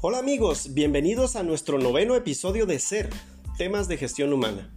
Hola 0.00 0.18
amigos, 0.18 0.74
bienvenidos 0.74 1.34
a 1.34 1.42
nuestro 1.42 1.76
noveno 1.76 2.14
episodio 2.14 2.66
de 2.66 2.78
Ser, 2.78 3.10
temas 3.56 3.88
de 3.88 3.96
gestión 3.96 4.32
humana. 4.32 4.72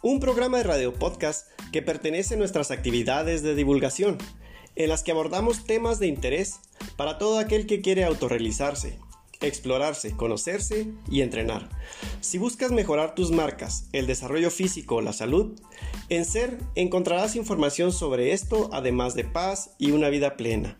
Un 0.00 0.20
programa 0.20 0.58
de 0.58 0.62
radio 0.62 0.94
podcast 0.94 1.48
que 1.72 1.82
pertenece 1.82 2.34
a 2.34 2.36
nuestras 2.36 2.70
actividades 2.70 3.42
de 3.42 3.56
divulgación, 3.56 4.16
en 4.76 4.90
las 4.90 5.02
que 5.02 5.10
abordamos 5.10 5.64
temas 5.64 5.98
de 5.98 6.06
interés 6.06 6.60
para 6.94 7.18
todo 7.18 7.40
aquel 7.40 7.66
que 7.66 7.80
quiere 7.80 8.04
autorrealizarse, 8.04 8.96
explorarse, 9.40 10.12
conocerse 10.12 10.86
y 11.10 11.22
entrenar. 11.22 11.68
Si 12.20 12.38
buscas 12.38 12.70
mejorar 12.70 13.16
tus 13.16 13.32
marcas, 13.32 13.88
el 13.92 14.06
desarrollo 14.06 14.52
físico 14.52 14.94
o 14.94 15.00
la 15.00 15.12
salud, 15.12 15.58
en 16.10 16.24
Ser 16.24 16.60
encontrarás 16.76 17.34
información 17.34 17.90
sobre 17.90 18.32
esto, 18.32 18.70
además 18.72 19.16
de 19.16 19.24
paz 19.24 19.70
y 19.78 19.90
una 19.90 20.10
vida 20.10 20.36
plena. 20.36 20.78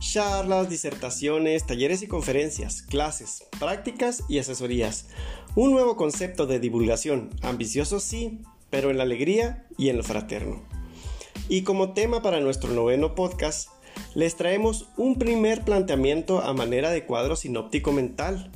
Charlas, 0.00 0.70
disertaciones, 0.70 1.66
talleres 1.66 2.02
y 2.02 2.06
conferencias, 2.06 2.80
clases, 2.80 3.44
prácticas 3.58 4.24
y 4.30 4.38
asesorías. 4.38 5.08
Un 5.54 5.72
nuevo 5.72 5.96
concepto 5.96 6.46
de 6.46 6.58
divulgación, 6.58 7.28
ambicioso 7.42 8.00
sí, 8.00 8.40
pero 8.70 8.90
en 8.90 8.96
la 8.96 9.02
alegría 9.02 9.66
y 9.76 9.90
en 9.90 9.98
lo 9.98 10.02
fraterno. 10.02 10.62
Y 11.50 11.64
como 11.64 11.92
tema 11.92 12.22
para 12.22 12.40
nuestro 12.40 12.72
noveno 12.72 13.14
podcast, 13.14 13.68
les 14.14 14.36
traemos 14.36 14.88
un 14.96 15.16
primer 15.16 15.64
planteamiento 15.64 16.40
a 16.40 16.54
manera 16.54 16.90
de 16.90 17.04
cuadro 17.04 17.36
sinóptico 17.36 17.92
mental, 17.92 18.50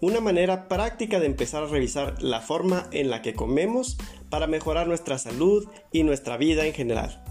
una 0.00 0.20
manera 0.20 0.66
práctica 0.66 1.20
de 1.20 1.26
empezar 1.26 1.62
a 1.62 1.68
revisar 1.68 2.20
la 2.20 2.40
forma 2.40 2.88
en 2.90 3.10
la 3.10 3.22
que 3.22 3.34
comemos 3.34 3.96
para 4.28 4.48
mejorar 4.48 4.88
nuestra 4.88 5.18
salud 5.18 5.68
y 5.92 6.02
nuestra 6.02 6.36
vida 6.36 6.66
en 6.66 6.74
general. 6.74 7.22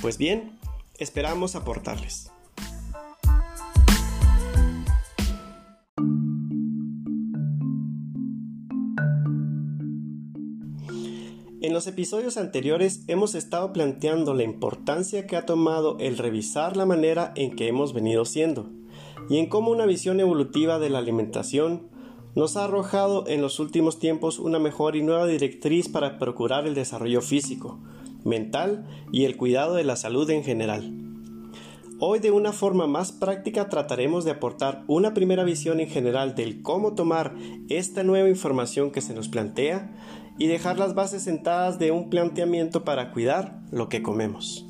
Pues 0.00 0.16
bien, 0.16 0.58
esperamos 0.98 1.56
aportarles. 1.56 2.30
Los 11.76 11.86
episodios 11.86 12.38
anteriores 12.38 13.02
hemos 13.06 13.34
estado 13.34 13.74
planteando 13.74 14.32
la 14.32 14.44
importancia 14.44 15.26
que 15.26 15.36
ha 15.36 15.44
tomado 15.44 15.98
el 16.00 16.16
revisar 16.16 16.74
la 16.74 16.86
manera 16.86 17.34
en 17.36 17.54
que 17.54 17.68
hemos 17.68 17.92
venido 17.92 18.24
siendo 18.24 18.70
y 19.28 19.36
en 19.36 19.50
cómo 19.50 19.72
una 19.72 19.84
visión 19.84 20.18
evolutiva 20.18 20.78
de 20.78 20.88
la 20.88 21.00
alimentación 21.00 21.90
nos 22.34 22.56
ha 22.56 22.64
arrojado 22.64 23.26
en 23.26 23.42
los 23.42 23.60
últimos 23.60 23.98
tiempos 23.98 24.38
una 24.38 24.58
mejor 24.58 24.96
y 24.96 25.02
nueva 25.02 25.26
directriz 25.26 25.90
para 25.90 26.18
procurar 26.18 26.66
el 26.66 26.74
desarrollo 26.74 27.20
físico, 27.20 27.78
mental 28.24 28.86
y 29.12 29.26
el 29.26 29.36
cuidado 29.36 29.74
de 29.74 29.84
la 29.84 29.96
salud 29.96 30.30
en 30.30 30.44
general. 30.44 30.90
Hoy 31.98 32.20
de 32.20 32.30
una 32.30 32.52
forma 32.52 32.86
más 32.86 33.12
práctica 33.12 33.68
trataremos 33.68 34.24
de 34.24 34.30
aportar 34.30 34.82
una 34.86 35.12
primera 35.12 35.44
visión 35.44 35.80
en 35.80 35.88
general 35.88 36.34
del 36.34 36.62
cómo 36.62 36.94
tomar 36.94 37.34
esta 37.68 38.02
nueva 38.02 38.30
información 38.30 38.90
que 38.90 39.02
se 39.02 39.12
nos 39.12 39.28
plantea 39.28 39.94
y 40.38 40.46
dejar 40.46 40.78
las 40.78 40.94
bases 40.94 41.22
sentadas 41.22 41.78
de 41.78 41.90
un 41.90 42.10
planteamiento 42.10 42.84
para 42.84 43.12
cuidar 43.12 43.60
lo 43.70 43.88
que 43.88 44.02
comemos. 44.02 44.66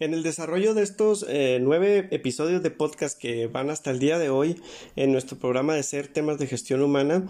En 0.00 0.12
el 0.12 0.22
desarrollo 0.22 0.74
de 0.74 0.82
estos 0.82 1.24
eh, 1.28 1.60
nueve 1.62 2.08
episodios 2.10 2.62
de 2.62 2.70
podcast 2.70 3.18
que 3.18 3.46
van 3.46 3.70
hasta 3.70 3.90
el 3.90 4.00
día 4.00 4.18
de 4.18 4.28
hoy 4.28 4.60
en 4.96 5.12
nuestro 5.12 5.38
programa 5.38 5.74
de 5.74 5.82
Ser 5.82 6.08
Temas 6.08 6.38
de 6.38 6.46
Gestión 6.46 6.82
Humana, 6.82 7.24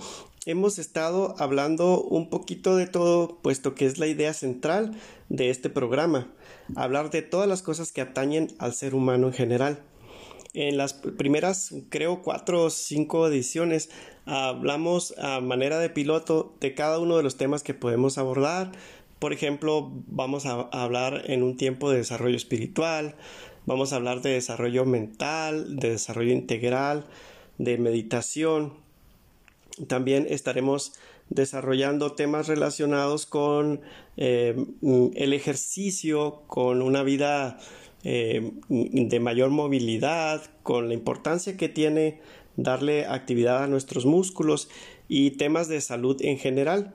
hemos 0.47 0.79
estado 0.79 1.37
hablando 1.39 2.03
un 2.03 2.31
poquito 2.31 2.75
de 2.75 2.87
todo, 2.87 3.39
puesto 3.43 3.75
que 3.75 3.87
es 3.87 3.99
la 3.99 4.07
idea 4.07 4.33
central 4.33 4.97
de 5.29 5.51
este 5.51 5.71
programa, 5.71 6.33
hablar 6.75 7.11
de 7.11 7.23
todas 7.23 7.49
las 7.49 7.63
cosas 7.63 7.93
que 7.93 8.01
atañen 8.01 8.49
al 8.59 8.75
ser 8.75 8.95
humano 8.95 9.29
en 9.29 9.35
general. 9.35 9.83
En 10.55 10.77
las 10.77 10.95
primeras, 10.95 11.75
creo, 11.89 12.23
cuatro 12.23 12.63
o 12.63 12.71
cinco 12.71 13.27
ediciones, 13.27 13.91
hablamos 14.25 15.13
a 15.19 15.41
manera 15.41 15.81
de 15.81 15.91
piloto 15.91 16.55
de 16.61 16.75
cada 16.75 17.01
uno 17.01 17.17
de 17.17 17.25
los 17.25 17.37
temas 17.37 17.65
que 17.65 17.75
podemos 17.75 18.19
abordar. 18.19 18.71
Por 19.19 19.33
ejemplo, 19.33 19.91
vamos 20.07 20.47
a 20.47 20.61
hablar 20.71 21.25
en 21.27 21.43
un 21.43 21.57
tiempo 21.57 21.91
de 21.91 21.99
desarrollo 21.99 22.37
espiritual, 22.37 23.17
vamos 23.67 23.93
a 23.93 23.97
hablar 23.97 24.23
de 24.23 24.31
desarrollo 24.31 24.85
mental, 24.85 25.75
de 25.75 25.91
desarrollo 25.91 26.33
integral, 26.33 27.05
de 27.59 27.77
meditación. 27.77 28.75
También 29.89 30.25
estaremos 30.31 30.93
desarrollando 31.31 32.13
temas 32.13 32.47
relacionados 32.47 33.27
con 33.27 33.81
eh, 34.17 34.55
el 35.17 35.33
ejercicio, 35.33 36.43
con 36.47 36.81
una 36.81 37.03
vida 37.03 37.59
eh, 38.05 38.53
de 38.69 39.21
mayor 39.21 39.51
movilidad, 39.51 40.43
con 40.63 40.89
la 40.89 40.95
importancia 40.95 41.57
que 41.57 41.69
tiene 41.69 42.21
darle 42.57 43.07
actividad 43.07 43.65
a 43.65 43.67
nuestros 43.67 44.07
músculos 44.07 44.69
y 45.09 45.33
temas 45.33 45.69
de 45.69 45.81
salud 45.81 46.17
en 46.21 46.39
general. 46.39 46.95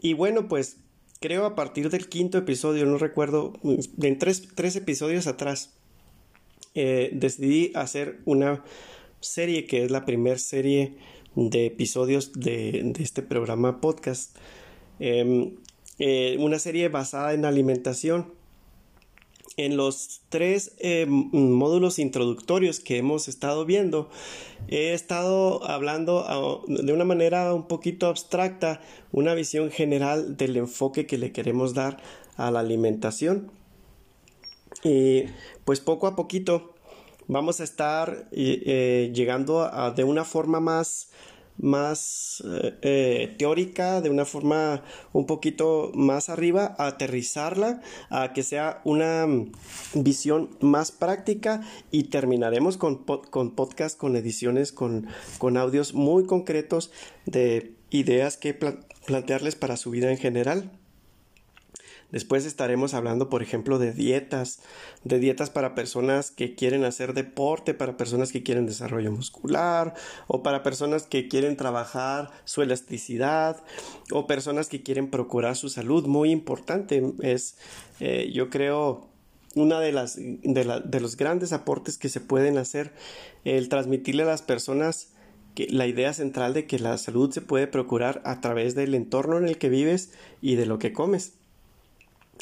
Y 0.00 0.12
bueno, 0.12 0.48
pues 0.48 0.78
creo 1.20 1.46
a 1.46 1.54
partir 1.54 1.90
del 1.90 2.08
quinto 2.08 2.38
episodio, 2.38 2.86
no 2.86 2.98
recuerdo, 2.98 3.52
en 3.62 4.18
tres, 4.18 4.48
tres 4.54 4.76
episodios 4.76 5.26
atrás, 5.26 5.74
eh, 6.74 7.10
decidí 7.12 7.72
hacer 7.74 8.20
una 8.24 8.62
serie 9.20 9.66
que 9.66 9.84
es 9.84 9.90
la 9.90 10.04
primera 10.04 10.38
serie 10.38 10.96
de 11.34 11.66
episodios 11.66 12.32
de, 12.32 12.92
este 12.98 13.22
programa 13.22 13.80
podcast. 13.80 14.36
Em, 14.98 15.56
eh, 15.98 16.36
una 16.38 16.58
serie 16.58 16.88
basada 16.88 17.34
en 17.34 17.44
alimentación 17.44 18.39
en 19.56 19.76
los 19.76 20.22
tres 20.28 20.72
eh, 20.78 21.06
módulos 21.08 21.98
introductorios 21.98 22.80
que 22.80 22.98
hemos 22.98 23.28
estado 23.28 23.64
viendo, 23.64 24.08
he 24.68 24.94
estado 24.94 25.64
hablando 25.68 26.24
ah, 26.26 26.60
de 26.66 26.92
una 26.92 27.04
manera 27.04 27.52
un 27.52 27.66
poquito 27.66 28.06
abstracta, 28.06 28.80
una 29.12 29.34
visión 29.34 29.70
general 29.70 30.36
del 30.36 30.56
enfoque 30.56 31.06
que 31.06 31.18
le 31.18 31.32
queremos 31.32 31.74
dar 31.74 31.98
a 32.36 32.50
la 32.50 32.60
alimentación. 32.60 33.50
Y 34.82 35.24
pues 35.64 35.80
poco 35.80 36.06
a 36.06 36.16
poquito 36.16 36.74
vamos 37.26 37.60
a 37.60 37.64
estar 37.64 38.28
eh, 38.32 39.10
llegando 39.14 39.62
a, 39.62 39.90
de 39.90 40.04
una 40.04 40.24
forma 40.24 40.60
más 40.60 41.10
más 41.60 42.42
eh, 42.46 42.78
eh, 42.82 43.34
teórica, 43.38 44.00
de 44.00 44.10
una 44.10 44.24
forma 44.24 44.82
un 45.12 45.26
poquito 45.26 45.92
más 45.94 46.28
arriba, 46.28 46.74
aterrizarla, 46.78 47.80
a 48.08 48.32
que 48.32 48.42
sea 48.42 48.80
una 48.84 49.26
visión 49.94 50.50
más 50.60 50.92
práctica 50.92 51.62
y 51.90 52.04
terminaremos 52.04 52.76
con, 52.76 53.04
con 53.04 53.54
podcast, 53.54 53.98
con 53.98 54.16
ediciones, 54.16 54.72
con, 54.72 55.06
con, 55.38 55.56
audios 55.56 55.94
muy 55.94 56.26
concretos 56.26 56.90
de 57.26 57.74
ideas 57.90 58.36
que 58.36 58.54
plantearles 59.06 59.54
para 59.54 59.76
su 59.76 59.90
vida 59.90 60.10
en 60.10 60.18
general. 60.18 60.79
Después 62.12 62.44
estaremos 62.46 62.94
hablando, 62.94 63.28
por 63.28 63.42
ejemplo, 63.42 63.78
de 63.78 63.92
dietas, 63.92 64.60
de 65.04 65.18
dietas 65.18 65.50
para 65.50 65.74
personas 65.74 66.30
que 66.30 66.54
quieren 66.54 66.84
hacer 66.84 67.14
deporte, 67.14 67.74
para 67.74 67.96
personas 67.96 68.32
que 68.32 68.42
quieren 68.42 68.66
desarrollo 68.66 69.12
muscular, 69.12 69.94
o 70.26 70.42
para 70.42 70.62
personas 70.62 71.04
que 71.04 71.28
quieren 71.28 71.56
trabajar 71.56 72.30
su 72.44 72.62
elasticidad, 72.62 73.62
o 74.10 74.26
personas 74.26 74.68
que 74.68 74.82
quieren 74.82 75.10
procurar 75.10 75.56
su 75.56 75.68
salud. 75.68 76.06
Muy 76.06 76.30
importante 76.30 77.02
es, 77.20 77.56
eh, 78.00 78.30
yo 78.32 78.50
creo, 78.50 79.08
una 79.54 79.80
de 79.80 79.92
las 79.92 80.16
de, 80.16 80.82
de, 80.84 81.00
los 81.00 81.16
grandes 81.16 81.52
aportes 81.52 81.98
que 81.98 82.08
se 82.08 82.20
pueden 82.20 82.56
hacer 82.56 82.92
el 83.44 83.68
transmitirle 83.68 84.22
a 84.22 84.26
las 84.26 84.42
personas 84.42 85.08
la 85.68 85.86
idea 85.86 86.12
central 86.12 86.54
de 86.54 86.66
que 86.66 86.78
la 86.78 86.96
salud 86.98 87.30
se 87.30 87.40
puede 87.40 87.66
procurar 87.66 88.22
a 88.24 88.40
través 88.40 88.74
del 88.74 88.94
entorno 88.94 89.38
en 89.38 89.48
el 89.48 89.58
que 89.58 89.68
vives 89.68 90.12
y 90.40 90.54
de 90.54 90.66
lo 90.66 90.78
que 90.78 90.92
comes. 90.92 91.34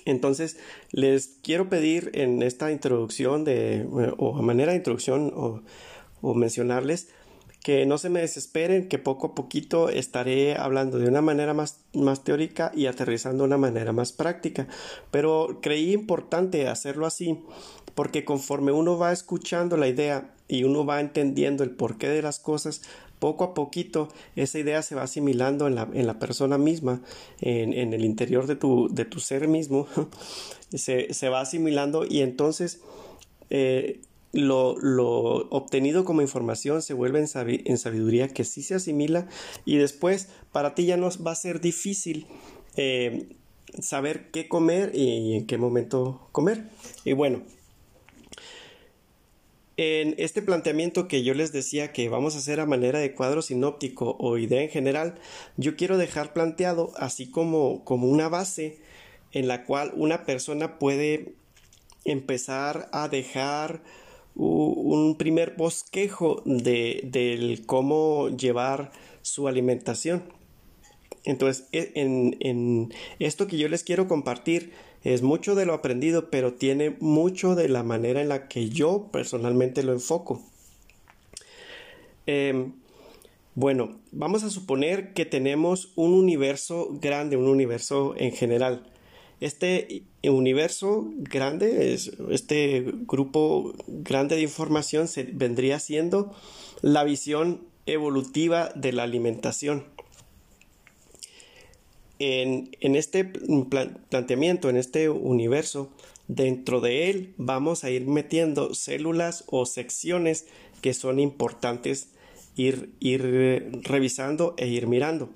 Entonces, 0.05 0.59
les 0.91 1.39
quiero 1.43 1.69
pedir 1.69 2.11
en 2.15 2.43
esta 2.43 2.73
introducción 2.73 3.45
de, 3.45 3.87
o 4.17 4.37
a 4.37 4.43
manera 4.43 4.73
de 4.73 4.79
introducción 4.79 5.33
o, 5.35 5.63
o 6.21 6.35
mencionarles 6.35 7.09
que 7.63 7.85
no 7.87 7.99
se 7.99 8.09
me 8.09 8.21
desesperen, 8.21 8.89
que 8.89 8.99
poco 8.99 9.27
a 9.27 9.35
poquito 9.35 9.89
estaré 9.89 10.57
hablando 10.57 10.99
de 10.99 11.09
una 11.09 11.21
manera 11.21 11.55
más, 11.55 11.81
más 11.93 12.25
teórica 12.25 12.73
y 12.75 12.87
aterrizando 12.87 13.43
de 13.43 13.49
una 13.49 13.59
manera 13.59 13.93
más 13.93 14.13
práctica. 14.13 14.69
Pero 15.11 15.59
creí 15.61 15.93
importante 15.93 16.69
hacerlo 16.69 17.05
así 17.05 17.39
porque 17.95 18.25
conforme 18.25 18.73
uno 18.73 18.97
va 18.97 19.13
escuchando 19.13 19.77
la 19.77 19.89
idea 19.89 20.33
y 20.47 20.65
uno 20.65 20.87
va 20.87 21.01
entendiendo 21.01 21.65
el 21.65 21.71
porqué 21.71 22.09
de 22.09 22.23
las 22.23 22.39
cosas, 22.39 22.83
poco 23.19 23.45
a 23.45 23.55
poquito 23.55 24.09
esa 24.37 24.59
idea 24.59 24.83
se 24.83 24.95
va 24.95 25.03
asimilando 25.03 25.67
en 25.67 25.75
la, 25.75 25.89
en 25.93 26.07
la 26.07 26.19
persona 26.19 26.59
misma, 26.59 27.03
en, 27.41 27.73
en, 27.73 27.93
el 27.93 28.05
interior 28.05 28.47
de 28.47 28.57
tu, 28.57 28.89
de 28.91 29.05
tu 29.05 29.21
ser 29.21 29.49
mismo, 29.49 29.87
se, 30.75 31.13
se, 31.13 31.29
va 31.29 31.41
asimilando 31.41 32.05
y 32.09 32.21
entonces 32.21 32.81
eh, 33.51 34.01
lo, 34.33 34.77
lo, 34.79 35.49
obtenido 35.51 36.05
como 36.05 36.23
información 36.23 36.83
se 36.83 36.95
vuelve 36.95 37.21
en, 37.21 37.29
en, 37.65 37.79
sabiduría 37.79 38.29
que 38.29 38.45
sí 38.45 38.63
se 38.63 38.75
asimila 38.75 39.27
y 39.65 39.77
después 39.77 40.29
para 40.53 40.75
ti 40.75 40.87
ya 40.87 40.97
no 40.97 41.09
va 41.25 41.33
a 41.33 41.37
ser 41.37 41.61
difícil 41.61 42.27
eh, 42.77 43.29
saber 43.81 44.31
qué 44.31 44.49
comer 44.49 44.93
y 44.95 45.35
en 45.35 45.47
qué 45.47 45.59
momento 45.59 46.29
comer. 46.33 46.69
Y 47.05 47.13
bueno, 47.13 47.43
en 49.79 50.17
este 50.19 50.43
planteamiento 50.43 51.07
que 51.07 51.23
yo 51.23 51.35
les 51.35 51.53
decía 51.53 51.93
que 51.93 52.09
vamos 52.09 52.35
a 52.35 52.39
hacer 52.39 52.59
a 52.59 52.67
manera 52.67 52.99
de 52.99 53.15
cuadro 53.15 53.43
sinóptico 53.43 54.17
o 54.19 54.37
idea 54.37 54.61
en 54.61 54.71
general, 54.71 55.15
yo 55.57 55.77
quiero 55.77 55.97
dejar 55.97 56.33
planteado 56.33 56.91
así 56.97 57.31
como, 57.31 57.85
como 57.85 58.09
una 58.09 58.29
base 58.29 58.81
en 59.31 59.47
la 59.47 59.65
cual 59.65 59.93
una 59.95 60.25
persona 60.25 60.81
puede 60.81 61.35
empezar 62.05 62.89
a 62.93 63.09
dejar 63.09 63.81
un 64.35 65.17
primer 65.17 65.55
bosquejo 65.57 66.43
de, 66.45 67.01
del 67.05 67.65
cómo 67.65 68.31
llevar 68.31 68.91
su 69.23 69.47
alimentación. 69.47 70.25
Entonces, 71.25 71.69
e, 71.71 71.93
en, 71.95 72.37
en 72.41 72.93
esto 73.21 73.47
que 73.47 73.59
yo 73.59 73.69
les 73.69 73.85
quiero 73.85 74.09
compartir, 74.09 74.73
es 75.05 75.23
mucho 75.23 75.55
de 75.55 75.67
lo 75.67 75.75
aprendido, 75.75 76.31
pero 76.31 76.55
tiene 76.55 76.97
mucho 77.01 77.55
de 77.55 77.69
la 77.69 77.83
manera 77.83 78.21
en 78.21 78.29
la 78.29 78.49
que 78.49 78.69
yo 78.69 79.09
personalmente 79.13 79.83
lo 79.83 79.93
enfoco. 79.93 80.43
Em, 82.27 82.73
bueno, 83.55 83.99
vamos 84.13 84.43
a 84.43 84.51
suponer 84.51 85.15
que 85.15 85.25
tenemos 85.25 85.93
un 85.97 86.13
universo 86.13 86.89
grande, 87.01 87.37
un 87.37 87.49
universo 87.49 88.15
en 88.17 88.33
general. 88.33 88.87
Este 89.41 90.03
universo 90.23 91.09
grande, 91.17 91.95
este 92.31 92.85
grupo 93.07 93.73
grande 93.87 94.37
de 94.37 94.43
información 94.43 95.07
se 95.07 95.23
vendría 95.23 95.79
siendo 95.79 96.35
la 96.83 97.05
visión 97.05 97.63
evolutiva 97.87 98.71
de 98.75 98.93
la 98.93 99.05
alimentación 99.05 99.85
en, 102.19 102.97
este 102.97 103.25
planteamiento, 103.25 104.69
en 104.71 104.77
este 104.77 105.09
universo, 105.09 105.91
dentro 106.27 106.81
de 106.81 107.11
él 107.11 107.35
vamos 107.37 107.85
a 107.85 107.91
ir 107.91 108.07
metiendo 108.07 108.75
células 108.75 109.45
o 109.47 109.67
secciones 109.67 110.47
que 110.83 110.95
son 110.95 111.21
importantes 111.21 112.11
ir, 112.57 112.93
ir 113.01 113.81
revisando 113.85 114.55
e 114.57 114.69
ir 114.69 114.87
mirando. 114.87 115.31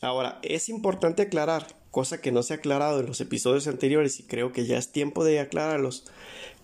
Ahora, 0.00 0.38
es 0.42 0.68
importante 0.68 1.22
aclarar, 1.22 1.66
cosa 1.90 2.20
que 2.20 2.32
no 2.32 2.42
se 2.42 2.54
ha 2.54 2.56
aclarado 2.56 3.00
en 3.00 3.06
los 3.06 3.20
episodios 3.20 3.66
anteriores 3.66 4.20
y 4.20 4.24
creo 4.24 4.52
que 4.52 4.66
ya 4.66 4.76
es 4.76 4.92
tiempo 4.92 5.24
de 5.24 5.40
aclararlos, 5.40 6.04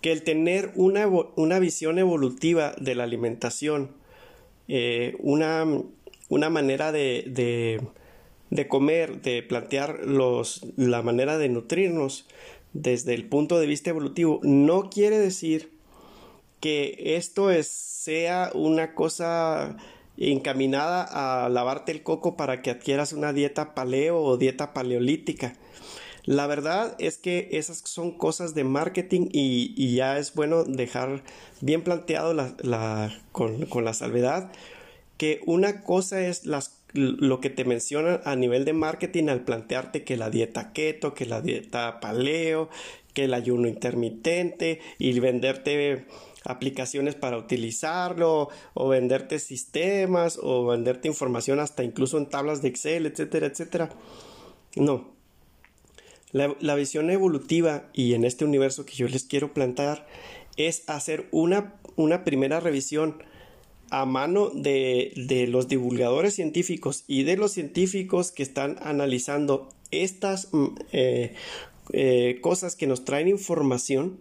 que 0.02 0.12
el 0.12 0.22
tener 0.22 0.72
una, 0.74 1.06
una 1.06 1.58
visión 1.58 1.98
evolutiva 1.98 2.74
de 2.78 2.94
la 2.94 3.04
alimentación, 3.04 3.92
eh, 4.68 5.16
una, 5.20 5.64
una 6.28 6.50
manera 6.50 6.92
de 6.92 7.80
comer, 8.68 9.22
de 9.22 9.42
plantear 9.42 10.00
los, 10.04 10.66
la 10.76 11.02
manera 11.02 11.38
de 11.38 11.48
nutrirnos 11.48 12.26
desde 12.72 13.14
el 13.14 13.24
punto 13.24 13.58
de 13.58 13.66
vista 13.66 13.90
evolutivo, 13.90 14.40
no 14.42 14.90
quiere 14.90 15.18
decir 15.18 15.72
que 16.60 17.16
esto 17.16 17.50
es, 17.50 17.68
sea 17.68 18.50
una 18.54 18.94
cosa 18.94 19.76
encaminada 20.16 21.44
a 21.44 21.48
lavarte 21.48 21.92
el 21.92 22.02
coco 22.02 22.36
para 22.36 22.60
que 22.60 22.70
adquieras 22.70 23.12
una 23.12 23.32
dieta 23.32 23.74
paleo 23.74 24.20
o 24.22 24.36
dieta 24.36 24.74
paleolítica. 24.74 25.54
La 26.24 26.46
verdad 26.46 26.94
es 26.98 27.16
que 27.16 27.48
esas 27.52 27.78
son 27.78 28.12
cosas 28.12 28.54
de 28.54 28.64
marketing 28.64 29.28
y, 29.32 29.94
ya 29.94 30.18
es 30.18 30.34
bueno 30.34 30.64
dejar 30.64 31.22
bien 31.62 31.82
planteado 31.82 32.34
la, 32.34 33.22
con, 33.32 33.64
con 33.66 33.84
la 33.84 33.94
salvedad 33.94 34.52
que 35.16 35.42
una 35.44 35.82
cosa 35.82 36.20
es 36.22 36.46
las 36.46 36.79
lo 36.92 37.40
que 37.40 37.50
te 37.50 37.64
mencionan 37.64 38.20
a 38.24 38.36
nivel 38.36 38.64
de 38.64 38.72
marketing 38.72 39.28
al 39.28 39.44
plantearte 39.44 40.04
que 40.04 40.16
la 40.16 40.30
dieta 40.30 40.72
keto, 40.72 41.14
que 41.14 41.26
la 41.26 41.40
dieta 41.40 42.00
paleo, 42.00 42.68
que 43.14 43.24
el 43.24 43.34
ayuno 43.34 43.68
intermitente 43.68 44.80
y 44.98 45.18
venderte 45.20 46.06
aplicaciones 46.44 47.14
para 47.14 47.36
utilizarlo 47.36 48.48
o 48.74 48.88
venderte 48.88 49.38
sistemas 49.38 50.38
o 50.42 50.66
venderte 50.66 51.08
información 51.08 51.60
hasta 51.60 51.84
incluso 51.84 52.18
en 52.18 52.26
tablas 52.26 52.62
de 52.62 52.68
Excel, 52.68 53.06
etcétera, 53.06 53.46
etcétera. 53.46 53.90
No. 54.76 55.12
La, 56.32 56.54
la 56.60 56.76
visión 56.76 57.10
evolutiva 57.10 57.90
y 57.92 58.14
en 58.14 58.24
este 58.24 58.44
universo 58.44 58.86
que 58.86 58.94
yo 58.94 59.08
les 59.08 59.24
quiero 59.24 59.52
plantar 59.52 60.06
es 60.56 60.88
hacer 60.88 61.28
una, 61.32 61.74
una 61.96 62.24
primera 62.24 62.60
revisión 62.60 63.22
a 63.90 64.06
mano 64.06 64.50
de, 64.50 65.12
de, 65.16 65.46
los 65.46 65.68
divulgadores 65.68 66.34
científicos 66.34 67.04
y 67.06 67.24
de 67.24 67.36
los 67.36 67.52
científicos 67.52 68.30
que 68.30 68.42
están 68.42 68.76
analizando 68.80 69.68
estas 69.90 70.48
mm, 70.52 70.66
eh, 70.92 71.34
eh, 71.92 72.38
cosas 72.40 72.76
que 72.76 72.86
nos 72.86 73.04
traen 73.04 73.28
información 73.28 74.18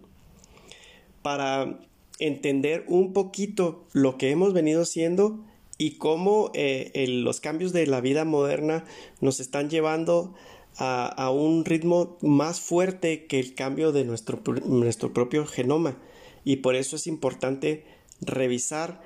para 1.22 1.78
entender 2.18 2.84
un 2.88 3.12
poquito 3.12 3.84
lo 3.92 4.18
que 4.18 4.30
hemos 4.30 4.52
venido 4.52 4.84
siendo 4.84 5.38
y 5.78 5.92
cómo 5.92 6.50
eh, 6.54 7.06
los 7.08 7.40
cambios 7.40 7.72
de 7.72 7.86
la 7.86 8.00
vida 8.00 8.24
moderna 8.24 8.84
nos 9.20 9.40
están 9.40 9.70
llevando 9.70 10.34
a, 10.76 11.06
a, 11.06 11.30
un 11.30 11.64
ritmo 11.64 12.18
más 12.20 12.60
fuerte 12.60 13.26
que 13.26 13.38
el 13.38 13.54
cambio 13.54 13.92
de 13.92 14.04
nuestro, 14.04 14.42
nuestro 14.66 15.12
propio 15.14 15.46
genoma. 15.46 15.96
Y 16.44 16.56
por 16.56 16.74
eso 16.74 16.96
es 16.96 17.06
importante 17.06 17.84
revisar 18.20 19.00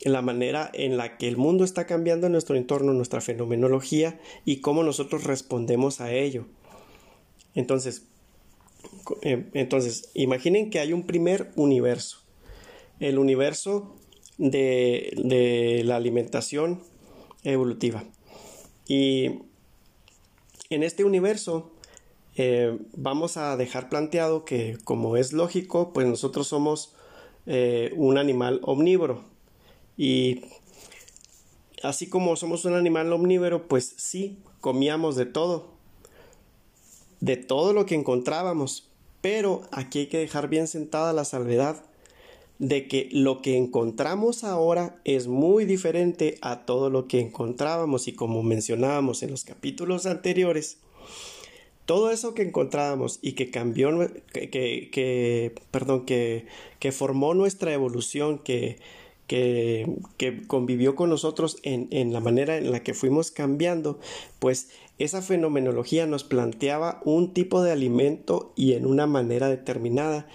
la 0.00 0.22
manera 0.22 0.70
en 0.74 0.96
la 0.96 1.16
que 1.16 1.28
el 1.28 1.36
mundo 1.36 1.64
está 1.64 1.86
cambiando 1.86 2.28
nuestro 2.28 2.56
entorno, 2.56 2.92
nuestra 2.92 3.20
fenomenología 3.20 4.20
y 4.44 4.56
cómo 4.60 4.82
nosotros 4.82 5.24
respondemos 5.24 6.00
a 6.00 6.12
ello. 6.12 6.46
Entonces, 7.54 8.06
eh, 9.22 9.48
entonces 9.54 10.10
imaginen 10.14 10.70
que 10.70 10.80
hay 10.80 10.92
un 10.92 11.04
primer 11.04 11.52
universo, 11.56 12.18
el 13.00 13.18
universo 13.18 13.94
de, 14.38 15.82
la 15.84 15.96
alimentación 15.96 16.82
evolutiva. 17.42 18.04
Y 18.86 19.26
en 20.70 20.82
este 20.82 21.04
universo 21.04 21.70
eh, 22.36 22.78
vamos 22.94 23.36
a 23.36 23.56
dejar 23.56 23.88
planteado 23.88 24.44
que, 24.44 24.76
como 24.84 25.16
es 25.16 25.32
lógico, 25.32 25.92
pues 25.92 26.06
nosotros 26.06 26.48
somos 26.48 26.94
eh, 27.46 27.92
un 27.96 28.18
animal 28.18 28.60
omnívoro. 28.62 29.33
Y 29.96 30.42
así 31.82 32.08
como 32.08 32.36
somos 32.36 32.64
un 32.64 32.74
animal 32.74 33.12
omnívoro, 33.12 33.68
pues 33.68 33.94
sí, 33.96 34.38
comíamos 34.60 35.16
de 35.16 35.26
todo, 35.26 35.68
de 37.20 37.36
todo 37.36 37.72
lo 37.72 37.86
que 37.86 37.94
encontrábamos, 37.94 38.88
pero 39.20 39.62
aquí 39.70 40.00
hay 40.00 40.06
que 40.06 40.18
dejar 40.18 40.48
bien 40.48 40.66
sentada 40.66 41.12
la 41.12 41.24
salvedad 41.24 41.84
de 42.58 42.86
que 42.88 43.08
lo 43.12 43.42
que 43.42 43.56
encontramos 43.56 44.44
ahora 44.44 45.00
es 45.04 45.26
muy 45.26 45.64
diferente 45.64 46.38
a 46.40 46.64
todo 46.64 46.88
lo 46.88 47.08
que 47.08 47.20
encontrábamos. 47.20 48.06
Y 48.08 48.12
como 48.12 48.42
mencionábamos 48.42 49.22
en 49.22 49.30
los 49.30 49.44
capítulos 49.44 50.06
anteriores, 50.06 50.78
todo 51.84 52.10
eso 52.10 52.34
que 52.34 52.42
encontrábamos 52.42 53.18
y 53.22 53.32
que 53.32 53.50
cambió, 53.50 53.90
que, 54.32 54.50
que, 54.50 55.54
perdón, 55.70 56.06
que, 56.06 56.46
que 56.78 56.92
formó 56.92 57.34
nuestra 57.34 57.72
evolución, 57.72 58.38
que, 58.38 58.78
que, 59.26 59.86
convivió 60.46 60.94
con 60.94 61.10
nosotros 61.10 61.58
en, 61.62 62.12
la 62.12 62.20
manera 62.20 62.56
en 62.56 62.70
la 62.70 62.82
que 62.82 62.94
fuimos 62.94 63.30
cambiando, 63.30 63.98
pues 64.38 64.70
esa 64.98 65.22
fenomenología 65.22 66.06
nos 66.06 66.24
planteaba 66.24 67.00
un 67.04 67.32
tipo 67.32 67.62
de 67.62 67.72
alimento 67.72 68.52
y 68.56 68.74
en 68.74 68.86
una 68.86 69.06
manera 69.06 69.48
determinada 69.48 70.26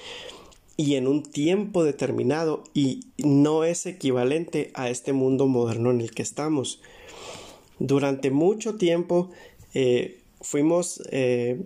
y 0.76 0.96
en 0.96 1.08
un 1.08 1.24
tiempo 1.24 1.84
determinado 1.84 2.64
y 2.74 3.02
no 3.18 3.64
es 3.64 3.86
equivalente 3.86 4.72
a 4.74 4.90
este 4.90 5.14
mundo 5.14 5.48
moderno 5.48 5.92
en 5.92 6.02
el 6.02 6.12
que 6.12 6.22
estamos. 6.22 6.82
Durante 7.80 8.32
mucho 8.32 8.76
tiempo 8.76 9.30
eh, 9.74 10.20
fuimos 10.42 11.02
eh, 11.12 11.62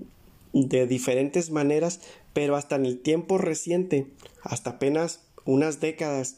de 0.53 0.88
diferentes 0.88 1.51
maneras, 1.51 2.01
pero 2.34 2.56
hasta 2.56 2.75
en 2.75 2.86
el 2.86 3.00
tiempo 3.00 3.38
reciente, 3.38 4.08
hasta 4.42 4.72
apenas 4.72 5.22
unas 5.46 5.80
décadas, 5.80 6.38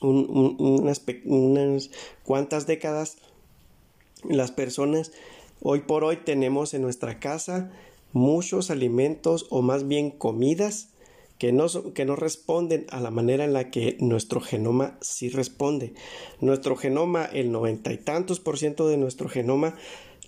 unas, 0.00 1.02
unas 1.24 1.90
cuantas 2.24 2.66
décadas, 2.66 3.18
las 4.24 4.52
personas 4.52 5.12
hoy 5.62 5.80
por 5.80 6.04
hoy 6.04 6.18
tenemos 6.18 6.74
en 6.74 6.82
nuestra 6.82 7.20
casa 7.20 7.70
muchos 8.12 8.70
alimentos 8.70 9.46
o 9.50 9.62
más 9.62 9.86
bien 9.88 10.10
comidas 10.10 10.88
que 11.38 11.52
no, 11.52 11.66
que 11.94 12.04
no 12.04 12.16
responden 12.16 12.86
a 12.90 13.00
la 13.00 13.10
manera 13.10 13.44
en 13.44 13.54
la 13.54 13.70
que 13.70 13.96
nuestro 13.98 14.42
genoma 14.42 14.98
sí 15.00 15.30
responde. 15.30 15.94
Nuestro 16.40 16.76
genoma, 16.76 17.24
el 17.24 17.50
noventa 17.50 17.92
y 17.94 17.96
tantos 17.96 18.40
por 18.40 18.58
ciento 18.58 18.88
de 18.88 18.98
nuestro 18.98 19.30
genoma, 19.30 19.74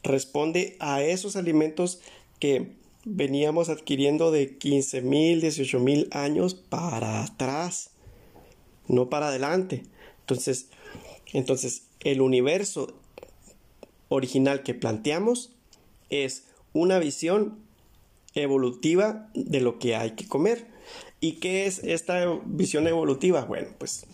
responde 0.03 0.77
a 0.81 1.03
esos 1.03 1.37
alimentos 1.37 2.01
que 2.39 2.73
veníamos 3.05 3.69
adquiriendo 3.69 4.31
de 4.31 4.57
15 4.57 5.03
mil, 5.03 5.43
18 5.43 5.81
mil 5.81 6.09
años 6.13 6.55
para 6.55 7.25
atrás 7.25 7.92
no 8.89 9.09
para 9.11 9.29
adelante. 9.29 9.85
Entonces, 10.21 10.69
entonces 11.33 11.85
el 12.01 12.21
universo 12.21 12.95
original 14.09 14.63
que 14.63 14.75
planteamos 14.75 15.53
es 16.11 16.47
una 16.73 16.99
visión 16.99 17.59
evolutiva 18.35 19.31
de 19.35 19.61
lo 19.61 19.79
que 19.79 19.97
hay 19.97 20.13
que 20.13 20.27
comer. 20.27 20.67
¿Y 21.21 21.35
qué 21.35 21.67
es 21.67 21.79
esta 21.85 22.41
visión 22.45 22.87
evolutiva? 22.87 23.45
Bueno, 23.45 23.69
pues, 23.79 24.07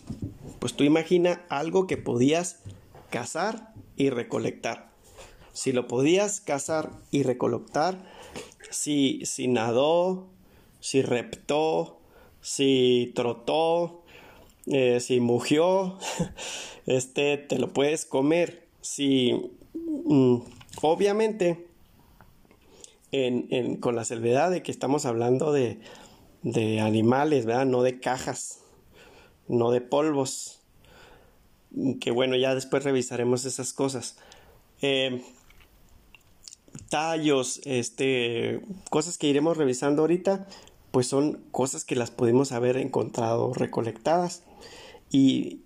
pues 0.59 0.73
tú 0.73 0.83
imagina 0.83 1.45
algo 1.49 1.87
que 1.87 1.97
podías 1.97 2.59
cazar 3.09 3.73
y 3.95 4.09
recolectar. 4.09 4.89
Si 5.53 5.71
lo 5.71 5.87
podías 5.87 6.39
cazar 6.41 6.91
y 7.11 7.23
recolectar, 7.23 8.05
si, 8.69 9.25
si 9.25 9.47
nadó, 9.47 10.27
si 10.79 11.01
reptó, 11.01 11.99
si 12.41 13.11
trotó, 13.15 14.03
eh, 14.69 14.99
si 14.99 15.19
mugió, 15.19 15.97
este 16.85 17.37
te 17.37 17.59
lo 17.59 17.73
puedes 17.73 18.05
comer. 18.05 18.67
Si 18.81 19.33
mm, 19.73 20.37
obviamente 20.81 21.65
con 23.79 23.95
la 23.95 24.05
salvedad 24.05 24.51
de 24.51 24.61
que 24.61 24.71
estamos 24.71 25.05
hablando 25.05 25.51
de, 25.51 25.79
de 26.43 26.79
animales, 26.79 27.45
¿verdad? 27.45 27.65
No 27.65 27.81
de 27.81 27.99
cajas, 27.99 28.59
no 29.47 29.71
de 29.71 29.81
polvos. 29.81 30.59
Que 31.99 32.11
bueno, 32.11 32.35
ya 32.35 32.55
después 32.55 32.83
revisaremos 32.83 33.45
esas 33.45 33.73
cosas. 33.73 34.17
Eh, 34.81 35.23
tallos, 36.89 37.61
este, 37.65 38.61
cosas 38.89 39.17
que 39.17 39.27
iremos 39.27 39.57
revisando 39.57 40.03
ahorita, 40.03 40.47
pues 40.91 41.07
son 41.07 41.43
cosas 41.51 41.85
que 41.85 41.95
las 41.95 42.11
pudimos 42.11 42.51
haber 42.51 42.77
encontrado 42.77 43.53
recolectadas. 43.53 44.43
Y 45.09 45.61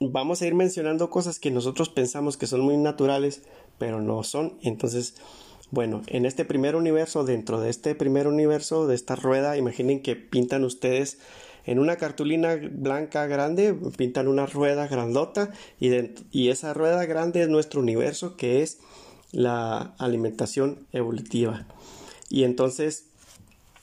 vamos 0.00 0.42
a 0.42 0.46
ir 0.46 0.54
mencionando 0.54 1.10
cosas 1.10 1.38
que 1.38 1.50
nosotros 1.50 1.88
pensamos 1.88 2.36
que 2.36 2.46
son 2.46 2.60
muy 2.60 2.76
naturales, 2.76 3.42
pero 3.78 4.00
no 4.00 4.22
son. 4.22 4.58
Entonces, 4.62 5.14
bueno, 5.70 6.02
en 6.06 6.26
este 6.26 6.44
primer 6.44 6.76
universo, 6.76 7.24
dentro 7.24 7.60
de 7.60 7.70
este 7.70 7.94
primer 7.94 8.26
universo, 8.28 8.86
de 8.86 8.94
esta 8.94 9.16
rueda, 9.16 9.56
imaginen 9.56 10.02
que 10.02 10.16
pintan 10.16 10.64
ustedes 10.64 11.18
en 11.64 11.80
una 11.80 11.96
cartulina 11.96 12.54
blanca 12.54 13.26
grande, 13.26 13.74
pintan 13.96 14.28
una 14.28 14.46
rueda 14.46 14.86
grandota 14.86 15.50
y, 15.80 15.90
y 16.30 16.50
esa 16.50 16.72
rueda 16.72 17.04
grande 17.06 17.42
es 17.42 17.48
nuestro 17.48 17.80
universo 17.80 18.36
que 18.36 18.62
es 18.62 18.78
la 19.32 19.94
alimentación 19.98 20.86
evolutiva. 20.92 21.66
Y 22.28 22.44
entonces 22.44 23.06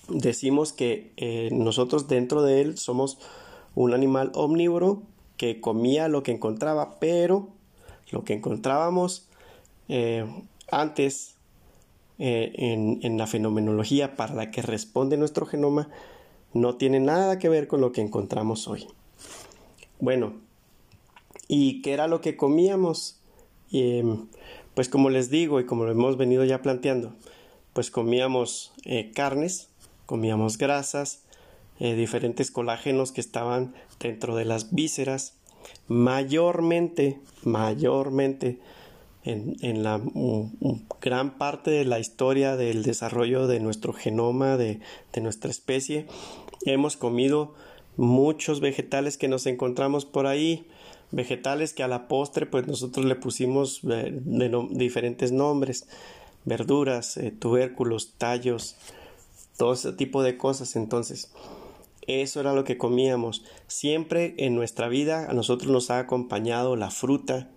decimos 0.08 0.74
que 0.74 1.12
eh, 1.17 1.50
nosotros 1.51 2.08
dentro 2.08 2.41
de 2.41 2.62
él 2.62 2.77
somos 2.77 3.20
un 3.75 3.94
animal 3.94 4.32
omnívoro 4.36 5.01
que 5.38 5.60
comía 5.60 6.08
lo 6.08 6.24
que 6.24 6.32
encontraba, 6.32 7.00
pero 7.00 7.50
lo 8.12 8.24
que 8.24 8.34
encontrábamos 8.34 9.27
eh, 9.89 10.25
antes 10.72 11.36
eh, 12.20 12.53
en, 13.01 13.18
la 13.18 13.27
fenomenología 13.27 14.15
para 14.15 14.36
la 14.36 14.51
que 14.51 14.62
responde 14.62 15.18
nuestro 15.18 15.46
genoma 15.46 15.89
no 16.53 16.75
tiene 16.75 17.00
nada 17.00 17.39
que 17.39 17.50
ver 17.50 17.68
con 17.68 17.82
lo 17.82 17.92
que 17.92 18.01
encontramos 18.01 18.68
hoy. 18.68 18.88
Bueno, 20.00 20.34
¿y 21.48 21.82
qué 21.82 21.94
era 21.94 22.08
lo 22.08 22.22
que 22.22 22.38
comíamos? 22.38 23.20
Em, 23.72 24.27
pues 24.75 24.89
como 24.89 25.10
les 25.10 25.32
digo 25.32 25.60
y 25.60 25.65
como 25.65 25.86
lo 25.86 25.92
hemos 25.92 26.18
venido 26.18 26.44
ya 26.46 26.62
planteando, 26.62 27.13
pues 27.74 27.89
comíamos 27.89 28.72
eh, 28.86 29.12
carnes, 29.13 29.70
comíamos 30.06 30.60
grasas, 30.60 31.23
eh, 31.80 31.96
diferentes 31.96 32.51
colágenos 32.51 33.12
que 33.12 33.22
estaban 33.22 33.74
dentro 34.00 34.36
de 34.36 34.46
las 34.46 34.74
vísceras, 34.74 35.36
mayormente, 35.88 37.20
mayormente 37.44 38.60
en, 39.25 39.84
la 39.84 40.01
gran 41.01 41.38
parte 41.38 41.72
de 41.72 41.86
la 41.86 42.00
historia 42.00 42.56
del 42.56 42.84
desarrollo 42.84 43.48
de 43.48 43.60
nuestro 43.60 43.94
genoma, 43.94 44.58
de, 44.58 44.80
nuestra 45.22 45.50
especie. 45.50 46.08
Hemos 46.65 46.98
comido 46.98 47.53
muchos 47.96 48.60
vegetales 48.60 49.18
que 49.18 49.27
nos 49.27 49.46
encontramos 49.46 50.06
por 50.06 50.27
ahí, 50.27 50.68
vegetales 51.12 51.74
que 51.74 51.84
a 51.84 51.88
la 51.88 52.08
postre 52.08 52.46
pues 52.46 52.68
nosotros 52.68 53.06
le 53.06 53.15
pusimos 53.15 53.82
eh, 53.84 54.12
de, 54.12 54.68
diferentes 54.72 55.32
nombres, 55.32 55.88
verduras, 56.44 57.18
eh, 57.18 57.32
tubérculos, 57.32 58.13
tallos, 58.18 58.75
todo 59.58 59.74
ese 59.74 59.94
tipo 59.94 60.24
de 60.24 60.38
cosas. 60.38 60.75
Entonces, 60.75 61.32
eso 62.07 62.39
era 62.39 62.53
lo 62.53 62.63
que 62.63 62.77
comíamos. 62.77 63.43
Siempre 63.67 64.36
en 64.38 64.55
nuestra 64.55 64.88
vida 64.88 65.29
a 65.29 65.33
nosotros 65.33 65.72
nos 65.72 65.89
ha 65.89 66.00
acompañado 66.00 66.75
la 66.75 66.91
fruta, 66.91 67.50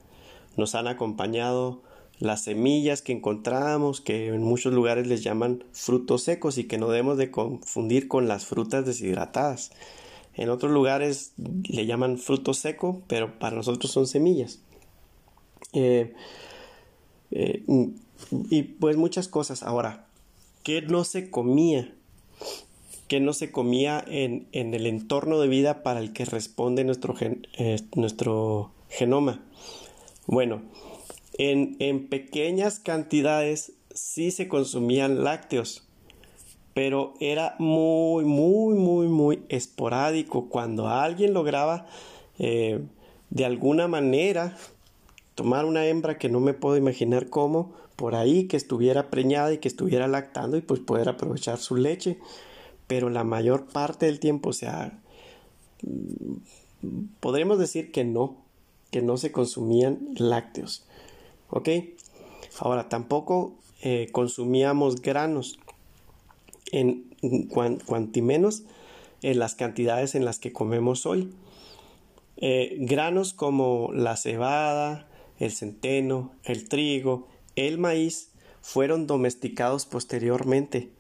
nos 0.57 0.75
han 0.75 0.87
acompañado 0.87 1.83
las 2.19 2.45
semillas 2.45 3.03
que 3.03 3.13
encontramos, 3.13 4.01
que 4.01 4.29
en 4.29 4.43
muchos 4.43 4.73
lugares 4.73 5.07
les 5.07 5.23
llaman 5.23 5.65
frutos 5.73 6.23
secos 6.23 6.59
y 6.59 6.65
que 6.65 6.79
no 6.79 6.89
debemos 6.89 7.19
de 7.19 7.31
confundir 7.31 8.09
con 8.09 8.29
las 8.29 8.47
frutas 8.47 8.87
deshidratadas. 8.87 9.71
En 10.35 10.51
otros 10.51 10.73
lugares 10.73 11.33
le 11.37 11.87
llaman 11.87 12.19
fruto 12.19 12.55
seco, 12.55 13.03
pero 13.07 13.39
para 13.39 13.57
nosotros 13.57 13.91
son 13.91 14.07
semillas. 14.07 14.61
Eh, 15.73 16.15
eh, 17.31 17.65
y 18.51 18.63
pues 18.63 18.97
muchas 18.97 19.29
cosas. 19.29 19.63
Ahora, 19.63 20.07
¿qué 20.63 20.83
no 20.83 21.05
se 21.05 21.31
comía? 21.31 21.93
¿Qué 23.09 23.21
no 23.21 23.33
se 23.33 23.53
comía 23.53 24.05
en, 24.07 24.49
el 24.53 24.87
entorno 24.87 25.41
de 25.41 25.49
vida 25.49 25.83
para 25.83 26.01
el 26.01 26.13
que 26.13 26.25
responde 26.25 26.85
nuestro, 26.85 27.15
eh, 27.21 27.81
nuestro 27.95 28.73
genoma? 28.89 29.45
Bueno, 30.27 30.63
en, 31.39 31.77
en 31.79 32.09
pequeñas 32.09 32.81
cantidades 32.81 33.73
sí 33.95 34.31
se 34.31 34.49
consumían 34.49 35.25
lácteos, 35.25 35.87
pero 36.75 37.15
era 37.21 37.57
muy, 37.59 38.25
muy, 38.25 38.75
muy, 38.75 39.09
muy 39.09 39.43
esporádico. 39.49 40.49
Cuando 40.49 40.89
alguien 40.89 41.33
lograba 41.33 41.87
eh, 42.39 42.81
de 43.31 43.45
alguna 43.45 43.89
manera 43.89 44.57
tomar 45.35 45.65
una 45.65 45.87
hembra 45.87 46.19
que 46.19 46.29
no 46.29 46.41
me 46.41 46.55
puedo 46.55 46.77
imaginar 46.77 47.29
cómo, 47.29 47.73
por 47.97 48.15
ahí 48.15 48.47
que 48.47 48.57
estuviera 48.57 49.11
preñada 49.11 49.53
y 49.53 49.59
que 49.59 49.69
estuviera 49.69 50.07
lactando 50.07 50.57
y 50.57 50.61
pues 50.61 50.81
poder 50.81 51.09
aprovechar 51.09 51.59
su 51.59 51.77
leche. 51.77 52.19
Pero 52.87 53.11
la 53.11 53.25
mayor 53.25 53.67
parte 53.67 54.07
del 54.07 54.21
tiempo, 54.21 54.51
o 54.51 54.53
sea, 54.53 55.01
mm, 55.83 57.05
podremos 57.21 57.59
decir 57.59 57.91
que 57.93 58.05
no, 58.05 58.37
que 58.91 59.03
no 59.03 59.17
se 59.17 59.33
consumían 59.33 59.99
lácteos. 60.17 60.85
¿Ok? 61.51 61.69
Ahora, 62.59 62.89
tampoco 62.89 63.55
eh, 63.83 64.09
consumíamos 64.13 65.03
granos, 65.03 65.59
en 66.73 67.05
cuanti 67.49 68.23
menos 68.23 68.65
en 69.23 69.39
las 69.39 69.55
cantidades 69.55 70.15
en 70.15 70.25
las 70.25 70.39
que 70.39 70.53
comemos 70.53 71.07
hoy. 71.07 71.33
Eh, 72.37 72.77
granos 72.81 73.33
como 73.33 73.91
la 73.93 74.17
cebada, 74.17 75.09
el 75.39 75.53
centeno, 75.53 76.33
el 76.45 76.69
trigo, 76.69 77.29
el 77.57 77.79
maíz 77.79 78.31
fueron 78.61 79.07
domesticados 79.07 79.87
posteriormente 79.87 80.91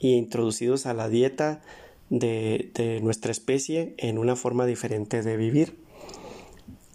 e 0.00 0.08
introducidos 0.08 0.86
a 0.86 0.94
la 0.94 1.08
dieta 1.08 1.62
de 2.10 3.00
nuestra 3.02 3.32
especie 3.32 3.94
en 3.96 4.18
una 4.18 4.36
forma 4.36 4.66
diferente 4.66 5.22
de 5.22 5.36
vivir. 5.36 5.78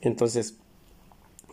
Entonces, 0.01 0.56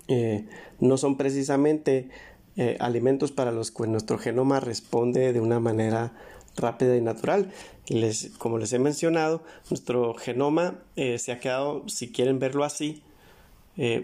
eh, 0.09 0.47
no 0.79 0.97
son 0.97 1.17
precisamente 1.17 2.09
eh, 2.57 2.77
alimentos 2.81 3.33
para 3.33 3.51
los 3.51 3.71
que 3.71 3.87
nuestro 3.87 4.19
genoma 4.19 4.61
responde 4.61 5.33
de 5.33 5.41
una 5.41 5.61
manera 5.61 6.13
rápida 6.57 6.97
y 6.97 7.01
natural. 7.01 7.51
Les, 7.89 8.31
como 8.39 8.59
les 8.59 8.73
he 8.73 8.79
mencionado, 8.79 9.43
nuestro 9.71 10.15
genoma 10.15 10.79
eh, 10.95 11.19
se 11.19 11.33
ha 11.33 11.41
quedado, 11.41 11.89
si 11.89 12.13
quieren 12.13 12.39
verlo 12.39 12.65
así, 12.65 13.03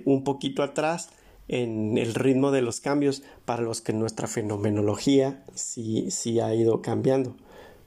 un 0.04 0.22
poquito 0.22 0.62
atrás 0.62 1.08
en 1.48 1.98
el 1.98 2.14
ritmo 2.14 2.50
de 2.50 2.62
los 2.62 2.80
cambios 2.80 3.22
para 3.44 3.62
los 3.62 3.80
que 3.80 3.92
nuestra 3.92 4.28
fenomenología 4.28 5.44
sí, 5.54 6.10
sí 6.10 6.40
ha 6.40 6.54
ido 6.54 6.82
cambiando, 6.82 7.34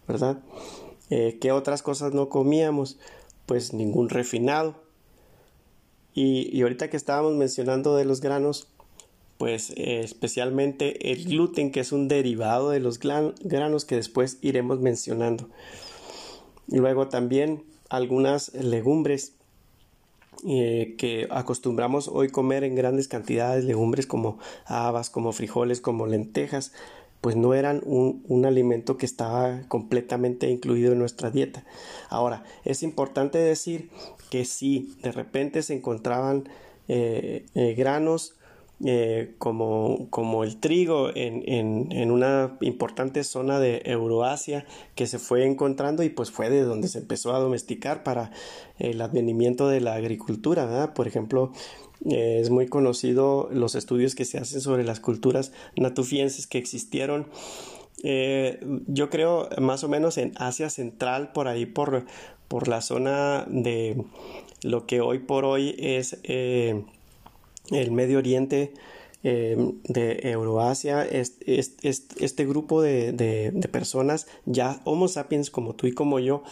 ¿verdad? 0.07 0.39
¿Qué 1.09 1.51
otras 1.51 1.81
cosas 1.81 2.13
no 2.13 2.29
comíamos? 2.29 2.97
Pues 3.45 3.73
ningún 3.73 4.09
refinado, 4.09 4.75
y, 6.15 6.61
ahorita 6.61 6.89
que 6.89 6.95
estábamos 6.95 7.35
mencionando 7.35 7.97
de 7.97 8.05
los 8.05 8.21
granos, 8.21 8.69
pues 9.37 9.71
eh, 9.71 9.99
especialmente 9.99 11.11
el 11.11 11.25
gluten, 11.25 11.73
que 11.73 11.81
es 11.81 11.91
un 11.91 12.07
derivado 12.07 12.69
de 12.69 12.79
los 12.79 12.99
granos 12.99 13.85
que 13.85 13.95
después 13.97 14.37
iremos 14.41 14.79
mencionando. 14.79 15.49
Y 16.69 16.77
luego 16.77 17.09
también 17.09 17.65
algunas 17.89 18.53
legumbres 18.53 19.34
eh, 20.47 20.95
que 20.97 21.27
acostumbramos 21.31 22.07
hoy 22.07 22.29
comer 22.29 22.63
en 22.63 22.75
grandes 22.75 23.07
cantidades, 23.07 23.63
legumbres 23.63 24.05
como 24.05 24.37
habas, 24.65 25.09
como 25.09 25.31
frijoles, 25.31 25.81
como 25.81 26.05
lentejas, 26.05 26.71
pues 27.21 27.35
no 27.35 27.55
eran 27.55 27.81
un, 27.85 28.45
alimento 28.45 28.97
que 28.97 29.07
estaba 29.07 29.63
completamente 29.67 30.47
incluido 30.51 30.91
en 30.91 30.99
nuestra 30.99 31.31
dieta. 31.31 31.63
Ahora, 32.09 32.43
es 32.63 32.83
importante 32.83 33.39
decir 33.39 33.89
que 34.29 34.45
si 34.45 34.95
de 35.01 35.11
repente 35.11 35.63
se 35.63 35.73
encontraban 35.73 36.47
eh, 36.87 37.47
eh, 37.55 37.73
granos 37.75 38.34
eh, 38.83 39.35
como, 39.37 40.09
como, 40.09 40.43
el 40.43 40.57
trigo 40.57 41.09
en, 41.15 41.43
en, 41.47 41.87
en, 41.93 42.11
una 42.11 42.57
importante 42.59 43.23
zona 43.23 43.57
de 43.57 43.81
Euroasia 43.85 44.65
que 44.95 45.07
se 45.07 45.17
fue 45.17 45.45
encontrando 45.45 46.03
y 46.03 46.09
pues 46.09 46.29
fue 46.29 46.49
de 46.49 46.61
donde 46.63 46.89
se 46.89 46.99
empezó 46.99 47.33
a 47.33 47.39
domesticar 47.39 48.03
para 48.03 48.31
el 48.77 48.99
advenimiento 48.99 49.69
de 49.69 49.79
la 49.79 49.93
agricultura. 49.93 50.93
Por 50.93 51.07
ejemplo, 51.07 51.53
eh, 52.09 52.39
es 52.41 52.49
muy 52.49 52.67
conocido 52.67 53.47
los 53.49 53.75
estudios 53.75 54.13
que 54.13 54.25
se 54.25 54.39
hacen 54.39 54.59
sobre 54.59 54.83
las 54.83 54.99
culturas 54.99 55.53
natufienses 55.77 56.45
que 56.45 56.57
existieron. 56.57 57.27
Eh, 58.03 58.59
yo 58.87 59.09
creo 59.09 59.47
más 59.61 59.85
o 59.85 59.87
menos 59.87 60.17
en 60.17 60.33
Asia 60.35 60.69
Central, 60.69 61.31
por 61.31 61.47
ahí 61.47 61.65
por, 61.65 62.03
por 62.49 62.67
la 62.67 62.81
zona 62.81 63.45
de 63.47 64.03
lo 64.63 64.85
que 64.85 64.99
hoy 64.99 65.19
por 65.19 65.45
hoy 65.45 65.75
es 65.79 66.19
el 67.71 67.91
Medio 67.91 68.17
Oriente, 68.17 68.73
em, 69.23 69.73
de 69.83 70.19
Euroasia, 70.23 71.03
este 71.05 72.45
grupo 72.45 72.81
de, 72.81 73.67
personas, 73.71 74.27
ya 74.45 74.81
Homo 74.85 75.07
sapiens 75.07 75.49
como 75.49 75.73
tú 75.75 75.87
y 75.87 75.93
como 75.93 76.19
yo, 76.19 76.43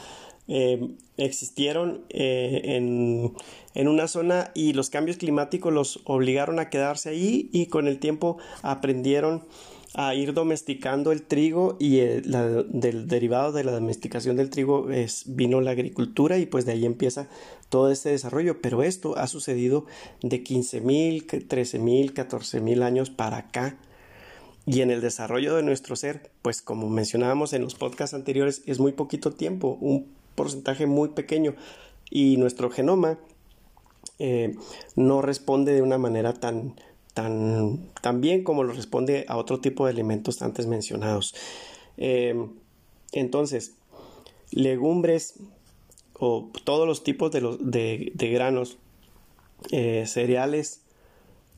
em, 0.47 0.97
existieron 1.17 2.03
eh, 2.09 2.61
en, 2.63 3.33
en, 3.75 3.87
una 3.87 4.07
zona 4.07 4.51
y 4.55 4.73
los 4.73 4.89
cambios 4.89 5.17
climáticos 5.17 5.71
los 5.71 6.01
obligaron 6.05 6.59
a 6.59 6.69
quedarse 6.69 7.09
ahí 7.09 7.49
y 7.53 7.67
con 7.67 7.87
el 7.87 7.99
tiempo 7.99 8.37
aprendieron 8.61 9.43
a 9.95 10.15
ir 10.15 10.33
domesticando 10.33 11.11
el 11.11 11.21
trigo 11.21 11.77
y 11.79 11.97
del 11.97 13.07
derivado 13.07 13.51
de 13.51 13.63
la 13.63 13.71
domesticación 13.71 14.35
del 14.35 14.49
trigo 14.49 14.89
es, 14.89 15.23
vino 15.27 15.61
la 15.61 15.71
agricultura 15.71 16.39
y 16.39 16.47
pues 16.47 16.65
de 16.65 16.71
ahí 16.71 16.85
empieza 16.85 17.27
todo 17.69 17.91
este 17.91 18.09
desarrollo, 18.09 18.59
pero 18.61 18.81
esto 18.81 19.17
ha 19.17 19.27
sucedido 19.27 19.85
de 20.21 20.43
15.000, 20.43 21.47
13.000, 21.47 22.13
14.000 22.13 22.83
años 22.83 23.09
para 23.09 23.37
acá. 23.37 23.77
Y 24.65 24.81
en 24.81 24.91
el 24.91 25.01
desarrollo 25.01 25.55
de 25.55 25.63
nuestro 25.63 25.95
ser, 25.95 26.31
pues 26.41 26.61
como 26.61 26.89
mencionábamos 26.89 27.53
en 27.53 27.63
los 27.63 27.75
podcasts 27.75 28.13
anteriores, 28.13 28.63
es 28.65 28.79
muy 28.79 28.93
poquito 28.93 29.31
tiempo, 29.31 29.77
un 29.81 30.07
porcentaje 30.35 30.87
muy 30.87 31.09
pequeño. 31.09 31.55
Y 32.09 32.37
nuestro 32.37 32.69
genoma 32.69 33.19
eh, 34.19 34.55
no 34.95 35.21
responde 35.21 35.73
de 35.73 35.81
una 35.81 35.97
manera 35.97 36.33
tan, 36.33 36.75
tan, 37.13 37.89
tan 38.01 38.21
bien 38.21 38.43
como 38.43 38.63
lo 38.63 38.73
responde 38.73 39.25
a 39.27 39.37
otro 39.37 39.59
tipo 39.59 39.85
de 39.85 39.91
alimentos 39.91 40.41
antes 40.41 40.65
mencionados. 40.67 41.35
Em, 41.97 42.49
entonces, 43.11 43.73
legumbres 44.51 45.35
o 46.13 46.49
todos 46.63 46.87
los 46.87 47.03
tipos 47.03 47.31
de, 47.31 47.41
los, 47.41 47.57
de, 47.59 48.11
granos, 48.15 48.77
eh, 49.71 50.05
cereales, 50.07 50.81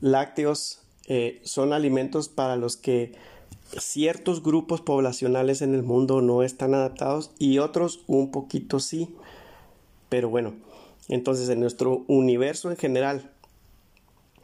lácteos, 0.00 0.82
eh, 1.08 1.40
son 1.44 1.72
alimentos 1.72 2.28
para 2.28 2.56
los 2.56 2.76
que 2.76 3.12
ciertos 3.78 4.42
grupos 4.42 4.80
poblacionales 4.80 5.62
en 5.62 5.74
el 5.74 5.82
mundo 5.82 6.20
no 6.20 6.42
están 6.42 6.74
adaptados 6.74 7.30
y 7.38 7.58
otros 7.58 8.00
un 8.06 8.30
poquito 8.30 8.80
sí. 8.80 9.14
Pero 10.08 10.28
bueno, 10.28 10.54
entonces 11.08 11.48
en 11.48 11.60
nuestro 11.60 12.04
universo 12.06 12.70
en 12.70 12.76
general, 12.76 13.30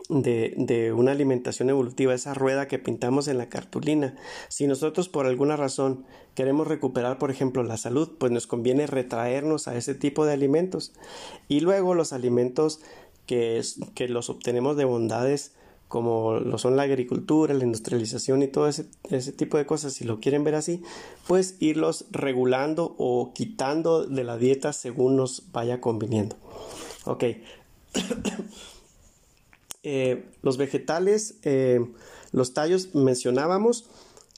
de, 0.08 0.92
una 0.96 1.12
alimentación 1.12 1.70
evolutiva, 1.70 2.14
esa 2.14 2.34
rueda 2.34 2.68
que 2.68 2.78
pintamos 2.78 3.28
en 3.28 3.38
la 3.38 3.48
cartulina. 3.48 4.14
Si 4.48 4.66
nosotros 4.66 5.08
por 5.08 5.26
alguna 5.26 5.56
razón 5.56 6.04
queremos 6.34 6.66
recuperar, 6.66 7.18
por 7.18 7.30
ejemplo, 7.30 7.62
la 7.62 7.76
salud, 7.76 8.10
pues 8.18 8.32
nos 8.32 8.46
conviene 8.46 8.86
retraernos 8.86 9.68
a 9.68 9.76
ese 9.76 9.94
tipo 9.94 10.24
de 10.24 10.32
alimentos. 10.32 10.92
Y 11.48 11.60
luego 11.60 11.94
los 11.94 12.12
alimentos 12.12 12.80
que, 13.26 13.62
que 13.94 14.08
los 14.08 14.30
obtenemos 14.30 14.76
de 14.76 14.84
bondades 14.84 15.52
como 15.88 16.40
lo 16.40 16.56
son 16.56 16.74
la 16.74 16.84
agricultura, 16.84 17.52
la 17.52 17.64
industrialización 17.64 18.42
y 18.42 18.48
todo 18.48 18.66
ese, 18.66 18.86
ese, 19.10 19.30
tipo 19.30 19.58
de 19.58 19.66
cosas, 19.66 19.92
si 19.92 20.04
lo 20.04 20.20
quieren 20.20 20.42
ver 20.42 20.54
así, 20.54 20.82
pues 21.28 21.56
irlos 21.60 22.06
regulando 22.10 22.94
o 22.96 23.34
quitando 23.34 24.06
de 24.06 24.24
la 24.24 24.38
dieta 24.38 24.72
según 24.72 25.16
nos 25.16 25.52
vaya 25.52 25.82
conviniendo. 25.82 26.36
Ok. 27.04 27.24
Eh, 29.84 30.26
los 30.42 30.58
vegetales, 30.58 31.38
eh, 31.42 31.84
los 32.30 32.54
tallos 32.54 32.94
mencionábamos 32.94 33.86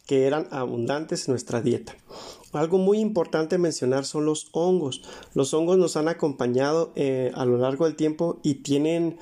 que 0.06 0.26
eran 0.26 0.48
abundantes 0.50 1.28
en 1.28 1.32
nuestra 1.32 1.60
dieta. 1.60 1.94
Algo 2.52 2.78
muy 2.78 2.98
importante 2.98 3.58
mencionar 3.58 4.06
son 4.06 4.24
los 4.24 4.48
hongos. 4.52 5.02
Los 5.34 5.52
hongos 5.52 5.76
nos 5.76 5.96
han 5.98 6.08
acompañado 6.08 6.92
eh, 6.94 7.30
a 7.34 7.44
lo 7.44 7.58
largo 7.58 7.84
del 7.84 7.94
tiempo 7.96 8.40
y 8.42 8.56
tienen 8.56 9.18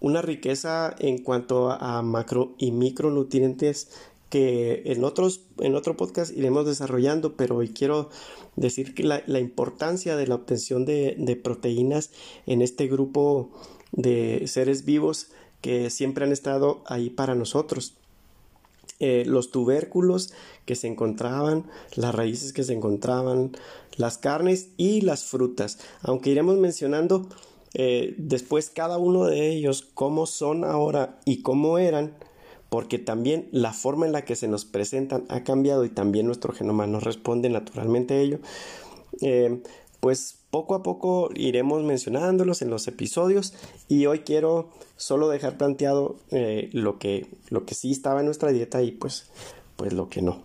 una 0.00 0.20
riqueza 0.20 0.94
en 0.98 1.16
cuanto 1.16 1.70
a 1.70 2.02
macro 2.02 2.52
y 2.58 2.72
micronutrientes 2.72 3.88
que 4.28 4.82
en 4.84 5.02
otros 5.02 5.40
en 5.60 5.74
otro 5.74 5.96
podcast 5.96 6.36
iremos 6.36 6.66
desarrollando 6.66 7.36
pero 7.36 7.56
hoy 7.56 7.70
quiero 7.70 8.10
decir 8.56 8.94
que 8.94 9.02
la, 9.02 9.40
importancia 9.40 10.14
de 10.16 10.26
la 10.26 10.34
obtención 10.34 10.84
de, 10.84 11.16
de 11.18 11.36
proteínas 11.36 12.10
en 12.44 12.60
este 12.60 12.86
grupo 12.86 13.50
de 13.92 14.46
seres 14.46 14.84
vivos 14.84 15.28
que 15.60 15.90
siempre 15.90 16.24
han 16.24 16.32
estado 16.32 16.82
ahí 16.86 17.10
para 17.10 17.34
nosotros. 17.34 17.94
Eh, 18.98 19.24
los 19.26 19.50
tubérculos 19.50 20.32
que 20.66 20.74
se 20.76 20.86
encontraban, 20.86 21.64
las 21.94 22.14
raíces 22.14 22.52
que 22.52 22.64
se 22.64 22.74
encontraban, 22.74 23.52
las 23.96 24.18
carnes 24.18 24.68
y 24.76 25.00
las 25.00 25.24
frutas. 25.24 25.78
Aunque 26.02 26.30
iremos 26.30 26.58
mencionando 26.58 27.26
eh, 27.72 28.14
después 28.18 28.68
cada 28.68 28.98
uno 28.98 29.24
de 29.24 29.48
ellos 29.48 29.88
cómo 29.94 30.26
son 30.26 30.64
ahora 30.64 31.18
y 31.24 31.40
cómo 31.40 31.78
eran, 31.78 32.14
porque 32.68 32.98
también 32.98 33.48
la 33.52 33.72
forma 33.72 34.06
en 34.06 34.12
la 34.12 34.24
que 34.24 34.36
se 34.36 34.48
nos 34.48 34.66
presentan 34.66 35.24
ha 35.28 35.44
cambiado 35.44 35.84
y 35.84 35.88
también 35.88 36.26
nuestro 36.26 36.52
genoma 36.52 36.86
nos 36.86 37.02
responde 37.02 37.48
naturalmente 37.48 38.14
a 38.14 38.20
ello. 38.20 38.38
Eh, 39.22 39.62
pues 40.00 40.39
poco 40.50 40.74
a 40.74 40.82
poco 40.82 41.30
iremos 41.34 41.82
mencionándolos 41.82 42.62
en 42.62 42.70
los 42.70 42.88
episodios 42.88 43.54
y 43.88 44.06
hoy 44.06 44.20
quiero 44.20 44.70
solo 44.96 45.28
dejar 45.28 45.56
planteado 45.56 46.16
eh, 46.30 46.68
lo, 46.72 46.98
que, 46.98 47.26
lo 47.48 47.64
que 47.64 47.74
sí 47.74 47.92
estaba 47.92 48.20
en 48.20 48.26
nuestra 48.26 48.50
dieta 48.50 48.82
y 48.82 48.90
pues, 48.90 49.30
pues 49.76 49.92
lo 49.92 50.08
que 50.08 50.22
no. 50.22 50.42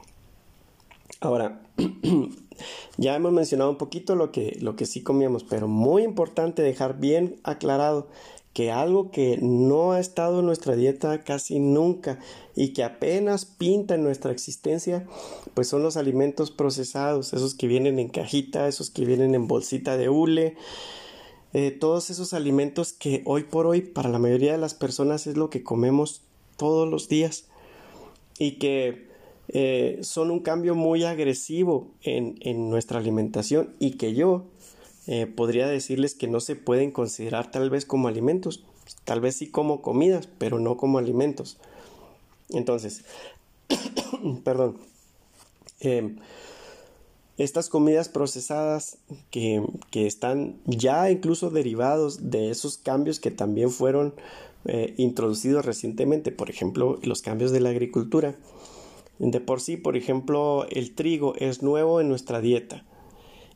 Ahora, 1.22 1.62
ya 2.98 3.16
hemos 3.16 3.32
mencionado 3.32 3.70
un 3.70 3.78
poquito 3.78 4.16
lo 4.16 4.32
que, 4.32 4.58
lo 4.62 4.76
que 4.76 4.86
sí 4.86 5.02
comíamos, 5.02 5.44
pero 5.44 5.68
muy 5.68 6.04
importante 6.04 6.62
dejar 6.62 7.00
bien 7.00 7.38
aclarado 7.44 8.08
que 8.56 8.72
algo 8.72 9.12
que 9.12 9.38
no 9.42 9.92
ha 9.92 10.00
estado 10.00 10.40
en 10.40 10.46
nuestra 10.46 10.78
dieta 10.78 11.26
casi 11.26 11.60
nunca 11.60 12.20
y 12.56 12.70
que 12.70 12.86
apenas 12.86 13.44
pinta 13.44 13.96
en 13.96 14.04
nuestra 14.04 14.32
existencia, 14.32 15.06
pues 15.54 15.68
son 15.68 15.84
los 15.84 15.98
alimentos 15.98 16.52
procesados, 16.52 17.34
esos 17.34 17.54
que 17.54 17.68
vienen 17.68 18.00
en 18.00 18.08
cajita, 18.08 18.70
esos 18.70 18.90
que 18.90 19.04
vienen 19.04 19.36
en 19.36 19.50
bolsita 19.50 19.98
de 19.98 20.08
hule, 20.08 20.56
eh, 21.52 21.72
todos 21.72 22.10
esos 22.10 22.34
alimentos 22.34 22.94
que 22.94 23.24
hoy 23.26 23.44
por 23.44 23.68
hoy 23.68 23.82
para 23.82 24.08
la 24.08 24.20
mayoría 24.20 24.54
de 24.54 24.58
las 24.58 24.74
personas 24.74 25.28
es 25.28 25.36
lo 25.36 25.50
que 25.50 25.62
comemos 25.62 26.22
todos 26.56 26.90
los 26.90 27.10
días 27.10 27.48
y 28.40 28.52
que 28.52 29.10
eh, 29.50 30.00
son 30.02 30.32
un 30.32 30.40
cambio 30.40 30.76
muy 30.76 31.04
agresivo 31.04 31.90
en, 32.04 32.38
en 32.40 32.70
nuestra 32.70 33.00
alimentación 33.00 33.76
y 33.80 33.98
que 33.98 34.14
yo 34.14 34.46
eh, 35.08 35.28
podría 35.28 35.68
decirles 35.68 36.16
que 36.16 36.28
no 36.28 36.40
se 36.40 36.56
pueden 36.56 36.92
considerar 36.92 37.52
tal 37.52 37.70
vez 37.70 37.86
como 37.86 38.08
alimentos, 38.08 38.64
tal 39.04 39.22
vez 39.22 39.36
sí 39.36 39.48
como 39.48 39.82
comidas, 39.82 40.28
pero 40.38 40.60
no 40.60 40.78
como 40.78 40.98
alimentos. 40.98 41.58
Entonces, 42.50 43.04
perdón, 44.44 44.78
em, 45.80 46.18
estas 47.38 47.70
comidas 47.70 48.10
procesadas 48.10 48.98
que, 49.30 49.64
que, 49.92 50.08
están 50.08 50.56
ya 50.66 51.12
incluso 51.12 51.50
derivados 51.50 52.32
de 52.32 52.50
esos 52.50 52.78
cambios 52.78 53.20
que 53.20 53.32
también 53.32 53.72
fueron 53.72 54.14
eh, 54.68 54.96
introducidos 54.98 55.66
recientemente, 55.66 56.32
por 56.32 56.50
ejemplo, 56.50 56.98
los 57.04 57.22
cambios 57.22 57.52
de 57.52 57.60
la 57.60 57.70
agricultura. 57.70 58.36
De 59.20 59.40
por 59.40 59.62
sí, 59.62 59.78
por 59.78 59.96
ejemplo, 59.96 60.66
el 60.72 60.96
trigo 60.96 61.36
es 61.36 61.62
nuevo 61.62 62.02
en 62.02 62.10
nuestra 62.10 62.42
dieta 62.42 62.84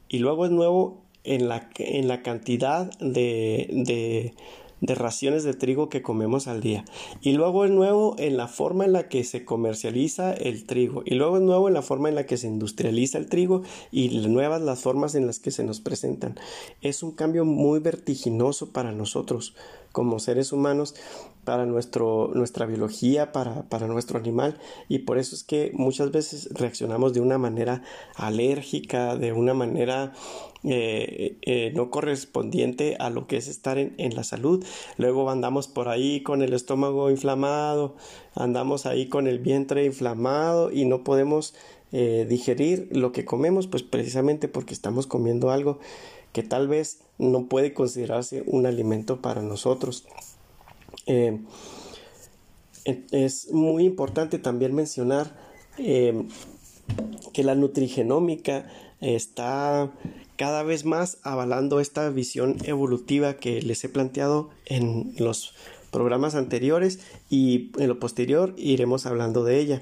y 0.07 0.19
luego 0.19 0.45
es 0.45 0.51
nuevo 0.51 1.01
en 1.23 1.47
la, 1.47 1.69
en 1.77 2.07
la 2.07 2.21
cantidad 2.21 2.89
de, 2.99 3.67
de, 3.71 4.33
de, 4.81 4.95
raciones 4.95 5.43
de 5.43 5.53
trigo 5.53 5.89
que 5.89 6.01
comemos 6.01 6.47
al 6.47 6.61
día. 6.61 6.85
Y 7.21 7.33
luego 7.33 7.65
es 7.65 7.71
nuevo 7.71 8.15
en 8.17 8.37
la 8.37 8.47
forma 8.47 8.85
en 8.85 8.93
la 8.93 9.09
que 9.09 9.23
se 9.23 9.45
comercializa 9.45 10.33
el 10.33 10.65
trigo. 10.65 11.03
Y 11.05 11.15
luego 11.15 11.37
es 11.37 11.43
nuevo 11.43 11.67
en 11.67 11.73
la 11.73 11.81
forma 11.81 12.09
en 12.09 12.15
la 12.15 12.25
que 12.25 12.37
se 12.37 12.47
industrializa 12.47 13.17
el 13.17 13.27
trigo 13.27 13.63
y 13.91 14.09
nuevas 14.27 14.61
las 14.61 14.81
formas 14.81 15.15
en 15.15 15.27
las 15.27 15.39
que 15.39 15.51
se 15.51 15.63
nos 15.63 15.81
presentan. 15.81 16.39
Es 16.81 17.03
un 17.03 17.11
cambio 17.11 17.45
muy 17.45 17.79
vertiginoso 17.79 18.71
para 18.71 18.91
nosotros 18.91 19.55
como 19.91 20.19
seres 20.19 20.51
humanos 20.51 20.95
para 21.43 21.65
nuestro, 21.65 22.31
nuestra 22.33 22.65
biología, 22.65 23.31
para, 23.31 23.63
para, 23.63 23.87
nuestro 23.87 24.19
animal 24.19 24.59
y 24.87 24.99
por 24.99 25.17
eso 25.17 25.35
es 25.35 25.43
que 25.43 25.71
muchas 25.73 26.11
veces 26.11 26.49
reaccionamos 26.51 27.13
de 27.13 27.21
una 27.21 27.37
manera 27.37 27.81
alérgica, 28.15 29.15
de 29.15 29.33
una 29.33 29.53
manera 29.53 30.13
eh, 30.63 31.37
eh, 31.41 31.71
no 31.73 31.89
correspondiente 31.89 32.97
a 32.99 33.09
lo 33.09 33.25
que 33.25 33.37
es 33.37 33.47
estar 33.47 33.77
en, 33.77 33.95
en, 33.97 34.13
la 34.15 34.23
salud. 34.23 34.63
Luego 34.97 35.29
andamos 35.31 35.67
por 35.67 35.87
ahí 35.87 36.21
con 36.21 36.41
el 36.41 36.53
estómago 36.53 37.09
inflamado, 37.09 37.95
andamos 38.35 38.85
ahí 38.85 39.07
con 39.07 39.27
el 39.27 39.39
vientre 39.39 39.85
inflamado 39.85 40.71
y 40.71 40.85
no 40.85 41.03
podemos 41.03 41.55
eh, 41.91 42.27
digerir 42.29 42.87
lo 42.91 43.11
que 43.11 43.25
comemos, 43.25 43.65
pues 43.65 43.81
precisamente 43.81 44.47
porque 44.47 44.75
estamos 44.75 45.07
comiendo 45.07 45.49
algo 45.49 45.79
que 46.33 46.43
tal 46.43 46.67
vez 46.67 46.99
no 47.17 47.47
puede 47.47 47.73
considerarse 47.73 48.43
un 48.45 48.65
alimento 48.65 49.21
para 49.21 49.41
nosotros. 49.41 50.05
Eh, 51.05 51.39
es 52.85 53.51
muy 53.51 53.83
importante 53.83 54.39
también 54.39 54.73
mencionar 54.73 55.35
eh, 55.77 56.25
que 57.33 57.43
la 57.43 57.55
nutrigenómica 57.55 58.71
está 59.01 59.91
cada 60.37 60.63
vez 60.63 60.85
más 60.85 61.17
avalando 61.23 61.79
esta 61.79 62.09
visión 62.09 62.57
evolutiva 62.63 63.35
que 63.35 63.61
les 63.61 63.83
he 63.83 63.89
planteado 63.89 64.49
en 64.65 65.13
los 65.17 65.53
programas 65.91 66.35
anteriores 66.35 66.99
y 67.29 67.71
en 67.77 67.89
lo 67.89 67.99
posterior 67.99 68.53
iremos 68.57 69.05
hablando 69.05 69.43
de 69.43 69.59
ella. 69.59 69.81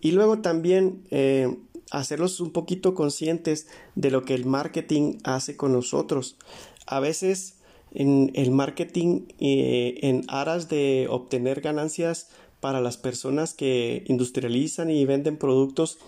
Y 0.00 0.12
luego 0.12 0.40
también 0.40 1.04
eh, 1.10 1.56
hacerlos 1.90 2.40
un 2.40 2.52
poquito 2.52 2.94
conscientes 2.94 3.66
de 3.94 4.10
lo 4.10 4.24
que 4.24 4.34
el 4.34 4.46
marketing 4.46 5.18
hace 5.24 5.56
con 5.56 5.72
nosotros. 5.72 6.36
A 6.86 7.00
veces 7.00 7.56
en 7.92 8.30
el 8.34 8.50
marketing 8.50 9.26
eh, 9.38 9.98
en 10.02 10.24
aras 10.28 10.68
de 10.68 11.06
obtener 11.10 11.60
ganancias 11.60 12.28
para 12.60 12.80
las 12.80 12.96
personas 12.96 13.54
que 13.54 14.04
industrializan 14.06 14.90
y 14.90 15.04
venden 15.04 15.36
productos 15.36 15.98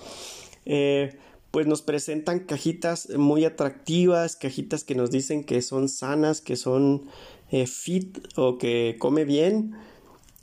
eh, 0.64 1.18
pues 1.50 1.66
nos 1.66 1.82
presentan 1.82 2.40
cajitas 2.40 3.10
muy 3.10 3.44
atractivas, 3.44 4.34
cajitas 4.36 4.82
que 4.82 4.94
nos 4.94 5.10
dicen 5.10 5.44
que 5.44 5.62
son 5.62 5.88
sanas, 5.88 6.40
que 6.40 6.56
son 6.56 7.02
fit 7.66 8.18
o 8.36 8.58
que 8.58 8.96
come 8.98 9.24
bien 9.24 9.76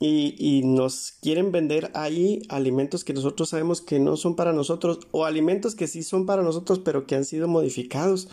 y, 0.04 0.64
nos 0.64 1.14
quieren 1.22 1.52
vender 1.52 1.92
ahí 1.94 2.42
alimentos 2.50 3.04
que 3.04 3.14
nosotros 3.14 3.50
sabemos 3.50 3.82
que 3.82 4.00
no 4.00 4.18
son 4.18 4.36
para 4.36 4.52
nosotros 4.52 5.00
o 5.12 5.26
alimentos 5.26 5.76
que 5.76 5.86
sí 5.86 6.02
son 6.02 6.26
para 6.26 6.42
nosotros 6.42 6.80
pero 6.80 7.06
que 7.06 7.16
han 7.16 7.24
sido 7.24 7.48
modificados. 7.48 8.28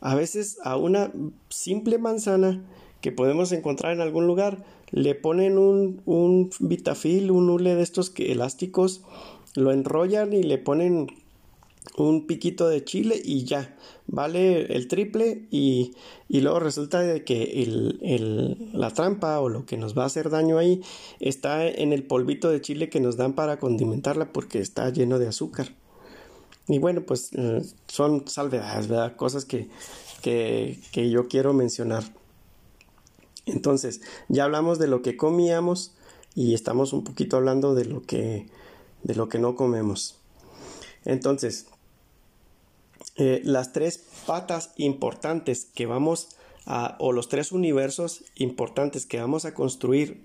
A 0.00 0.14
veces 0.14 0.56
a 0.64 0.78
una 0.78 1.12
simple 1.50 1.98
manzana 1.98 2.64
que 3.02 3.12
podemos 3.12 3.52
encontrar 3.52 3.92
en 3.92 4.00
algún 4.00 4.26
lugar 4.26 4.64
le 4.90 5.14
ponen 5.14 5.58
un, 5.58 6.00
un 6.06 6.50
vitafil, 6.60 7.30
un 7.30 7.50
hule 7.50 7.74
de 7.74 7.82
estos 7.82 8.14
elásticos, 8.16 9.02
lo 9.54 9.70
enrollan 9.70 10.32
y 10.32 10.42
le 10.44 10.56
ponen 10.56 11.08
un 11.96 12.26
piquito 12.26 12.68
de 12.68 12.84
chile 12.84 13.20
y 13.22 13.44
ya, 13.44 13.76
vale 14.06 14.74
el 14.74 14.88
triple 14.88 15.46
y, 15.50 15.94
y 16.28 16.40
luego 16.40 16.58
resulta 16.58 17.00
de 17.00 17.24
que 17.24 17.62
el, 17.62 17.98
el, 18.02 18.70
la 18.72 18.90
trampa 18.90 19.40
o 19.40 19.48
lo 19.48 19.64
que 19.66 19.76
nos 19.76 19.96
va 19.96 20.02
a 20.04 20.06
hacer 20.06 20.30
daño 20.30 20.58
ahí 20.58 20.82
está 21.20 21.66
en 21.66 21.92
el 21.92 22.04
polvito 22.04 22.50
de 22.50 22.60
chile 22.60 22.88
que 22.88 23.00
nos 23.00 23.16
dan 23.16 23.34
para 23.34 23.58
condimentarla 23.58 24.32
porque 24.32 24.60
está 24.60 24.90
lleno 24.90 25.18
de 25.18 25.28
azúcar. 25.28 25.74
Y 26.66 26.78
bueno, 26.78 27.02
pues 27.02 27.30
eh, 27.34 27.62
son 27.86 28.26
salvedades, 28.26 28.88
¿verdad? 28.88 29.16
Cosas 29.16 29.44
que, 29.44 29.68
que, 30.22 30.78
que 30.92 31.10
yo 31.10 31.28
quiero 31.28 31.52
mencionar. 31.52 32.04
Entonces, 33.46 34.00
ya 34.28 34.44
hablamos 34.44 34.78
de 34.78 34.88
lo 34.88 35.02
que 35.02 35.16
comíamos 35.16 35.92
y 36.34 36.54
estamos 36.54 36.94
un 36.94 37.04
poquito 37.04 37.36
hablando 37.36 37.74
de 37.74 37.84
lo 37.84 38.02
que, 38.02 38.46
de 39.02 39.14
lo 39.14 39.28
que 39.28 39.38
no 39.38 39.54
comemos. 39.54 40.16
Entonces, 41.04 41.66
eh, 43.16 43.40
las 43.44 43.72
tres 43.72 44.04
patas 44.26 44.72
importantes 44.76 45.66
que 45.66 45.86
vamos 45.86 46.28
a, 46.66 46.96
o 46.98 47.12
los 47.12 47.28
tres 47.28 47.52
universos 47.52 48.24
importantes 48.36 49.06
que 49.06 49.20
vamos 49.20 49.44
a 49.44 49.54
construir, 49.54 50.24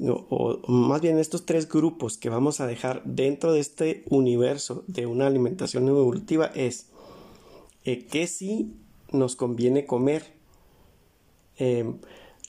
o, 0.00 0.60
más 0.68 1.00
bien 1.00 1.18
estos 1.18 1.46
tres 1.46 1.68
grupos 1.68 2.18
que 2.18 2.28
vamos 2.28 2.60
a 2.60 2.66
dejar 2.66 3.02
dentro 3.04 3.52
de 3.52 3.60
este 3.60 4.04
universo 4.10 4.84
de 4.86 5.06
una 5.06 5.26
alimentación 5.26 5.88
evolutiva 5.88 6.46
es 6.54 6.88
eh, 7.84 8.04
que 8.06 8.26
sí 8.26 8.74
nos 9.10 9.36
conviene 9.36 9.86
comer. 9.86 10.36
Em, 11.58 11.98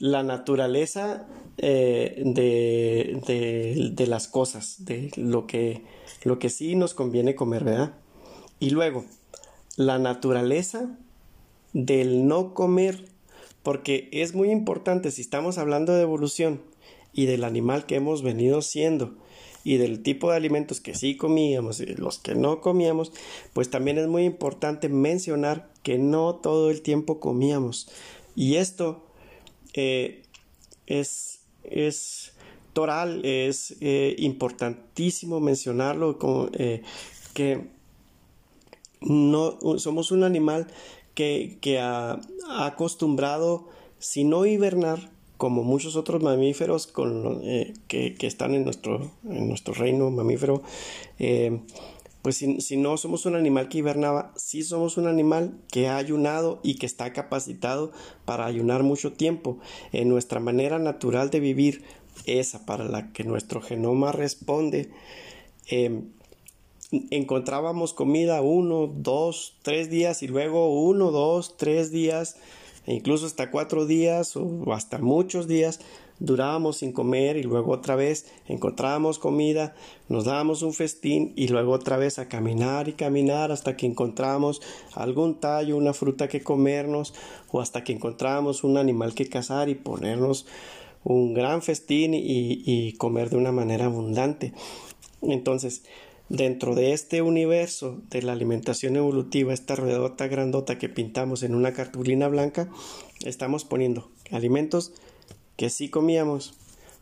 la 0.00 0.22
naturaleza 0.22 1.26
eh, 1.56 2.22
de, 2.24 3.20
de, 3.26 3.90
de, 3.92 4.06
las 4.06 4.28
cosas, 4.28 4.84
de 4.84 5.10
lo 5.16 5.46
que, 5.46 5.82
lo 6.22 6.38
que 6.38 6.50
sí 6.50 6.76
nos 6.76 6.94
conviene 6.94 7.34
comer, 7.34 7.64
¿verdad? 7.64 7.94
Y 8.60 8.70
luego, 8.70 9.04
la 9.78 10.00
naturaleza 10.00 10.90
del 11.72 12.26
no 12.26 12.52
comer, 12.52 13.04
porque 13.62 14.08
es 14.10 14.34
muy 14.34 14.50
importante 14.50 15.12
si 15.12 15.22
estamos 15.22 15.56
hablando 15.56 15.94
de 15.94 16.02
evolución 16.02 16.60
y 17.12 17.26
del 17.26 17.44
animal 17.44 17.86
que 17.86 17.94
hemos 17.94 18.22
venido 18.22 18.60
siendo 18.60 19.14
y 19.62 19.76
del 19.76 20.02
tipo 20.02 20.30
de 20.30 20.36
alimentos 20.36 20.80
que 20.80 20.96
sí 20.96 21.16
comíamos 21.16 21.78
y 21.78 21.86
los 21.94 22.18
que 22.18 22.34
no 22.34 22.60
comíamos, 22.60 23.12
pues 23.52 23.70
también 23.70 23.98
es 23.98 24.08
muy 24.08 24.24
importante 24.24 24.88
mencionar 24.88 25.70
que 25.84 25.96
no 25.96 26.34
todo 26.34 26.70
el 26.70 26.82
tiempo 26.82 27.20
comíamos. 27.20 27.88
Y 28.34 28.56
esto 28.56 29.06
eh, 29.74 30.24
es, 30.86 31.42
es 31.62 32.32
toral, 32.72 33.24
es 33.24 33.76
eh, 33.80 34.16
importantísimo 34.18 35.38
mencionarlo, 35.38 36.18
eh, 36.54 36.82
que 37.32 37.77
no 39.00 39.58
somos 39.78 40.10
un 40.10 40.24
animal 40.24 40.66
que, 41.14 41.58
que 41.60 41.78
ha, 41.80 42.20
acostumbrado, 42.48 43.68
si 43.98 44.24
no 44.24 44.46
hibernar, 44.46 45.10
como 45.36 45.62
muchos 45.62 45.96
otros 45.96 46.22
mamíferos 46.22 46.86
con, 46.86 47.40
eh, 47.42 47.74
que, 47.88 48.14
que, 48.14 48.26
están 48.26 48.54
en 48.54 48.64
nuestro, 48.64 49.10
en 49.28 49.48
nuestro 49.48 49.74
reino 49.74 50.10
mamífero, 50.10 50.62
eh, 51.18 51.60
pues 52.22 52.36
si, 52.36 52.60
si, 52.60 52.76
no 52.76 52.96
somos 52.96 53.26
un 53.26 53.36
animal 53.36 53.68
que 53.68 53.78
hibernaba, 53.78 54.32
sí 54.36 54.62
somos 54.62 54.96
un 54.96 55.06
animal 55.06 55.58
que 55.70 55.88
ha 55.88 55.96
ayunado 55.96 56.60
y 56.62 56.74
que 56.74 56.86
está 56.86 57.12
capacitado 57.12 57.92
para 58.24 58.46
ayunar 58.46 58.82
mucho 58.82 59.12
tiempo. 59.12 59.58
En 59.92 60.08
nuestra 60.08 60.40
manera 60.40 60.78
natural 60.78 61.30
de 61.30 61.40
vivir, 61.40 61.84
esa 62.26 62.66
para 62.66 62.84
la 62.84 63.12
que 63.12 63.24
nuestro 63.24 63.60
genoma 63.60 64.12
responde, 64.12 64.90
eh, 65.70 66.02
encontrábamos 66.90 67.92
comida 67.92 68.40
uno, 68.40 68.86
dos, 68.86 69.56
tres 69.62 69.90
días 69.90 70.22
y 70.22 70.28
luego 70.28 70.80
uno, 70.82 71.10
dos, 71.10 71.56
tres 71.56 71.90
días, 71.90 72.36
e 72.86 72.94
incluso 72.94 73.26
hasta 73.26 73.50
cuatro 73.50 73.86
días 73.86 74.36
o 74.36 74.72
hasta 74.72 74.98
muchos 74.98 75.46
días 75.46 75.80
durábamos 76.20 76.78
sin 76.78 76.92
comer 76.92 77.36
y 77.36 77.42
luego 77.42 77.72
otra 77.72 77.94
vez 77.94 78.26
encontrábamos 78.46 79.18
comida, 79.18 79.74
nos 80.08 80.24
dábamos 80.24 80.62
un 80.62 80.72
festín 80.72 81.32
y 81.36 81.48
luego 81.48 81.72
otra 81.72 81.96
vez 81.96 82.18
a 82.18 82.28
caminar 82.28 82.88
y 82.88 82.94
caminar 82.94 83.52
hasta 83.52 83.76
que 83.76 83.86
encontramos 83.86 84.60
algún 84.94 85.38
tallo, 85.38 85.76
una 85.76 85.92
fruta 85.92 86.28
que 86.28 86.42
comernos 86.42 87.14
o 87.50 87.60
hasta 87.60 87.84
que 87.84 87.92
encontramos 87.92 88.64
un 88.64 88.78
animal 88.78 89.14
que 89.14 89.28
cazar 89.28 89.68
y 89.68 89.74
ponernos 89.74 90.46
un 91.04 91.34
gran 91.34 91.62
festín 91.62 92.14
y, 92.14 92.62
y 92.64 92.92
comer 92.94 93.30
de 93.30 93.36
una 93.36 93.52
manera 93.52 93.86
abundante. 93.86 94.52
Entonces, 95.22 95.84
Dentro 96.28 96.74
de 96.74 96.92
este 96.92 97.22
universo 97.22 98.02
de 98.10 98.20
la 98.20 98.32
alimentación 98.32 98.96
evolutiva, 98.96 99.54
esta 99.54 99.76
ruedota 99.76 100.26
grandota 100.26 100.78
que 100.78 100.90
pintamos 100.90 101.42
en 101.42 101.54
una 101.54 101.72
cartulina 101.72 102.28
blanca, 102.28 102.68
estamos 103.24 103.64
poniendo 103.64 104.10
alimentos 104.30 104.92
que 105.56 105.70
sí 105.70 105.88
comíamos, 105.88 106.54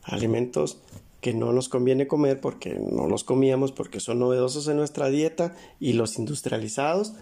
alimentos 0.04 0.78
que 1.20 1.34
no 1.34 1.52
nos 1.52 1.68
conviene 1.68 2.06
comer 2.06 2.40
porque 2.40 2.74
no 2.74 3.08
los 3.08 3.24
comíamos 3.24 3.72
porque 3.72 3.98
son 3.98 4.20
novedosos 4.20 4.68
en 4.68 4.76
nuestra 4.76 5.08
dieta 5.08 5.56
y 5.80 5.94
los 5.94 6.18
industrializados 6.18 7.14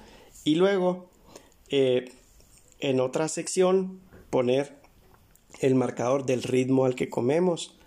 y 0.44 0.56
luego 0.56 1.08
eh, 1.70 2.12
en 2.80 3.00
otra 3.00 3.28
sección 3.28 3.98
poner 4.28 4.76
el 5.60 5.74
marcador 5.74 6.26
del 6.26 6.42
ritmo 6.42 6.84
al 6.84 6.96
que 6.96 7.08
comemos, 7.08 7.78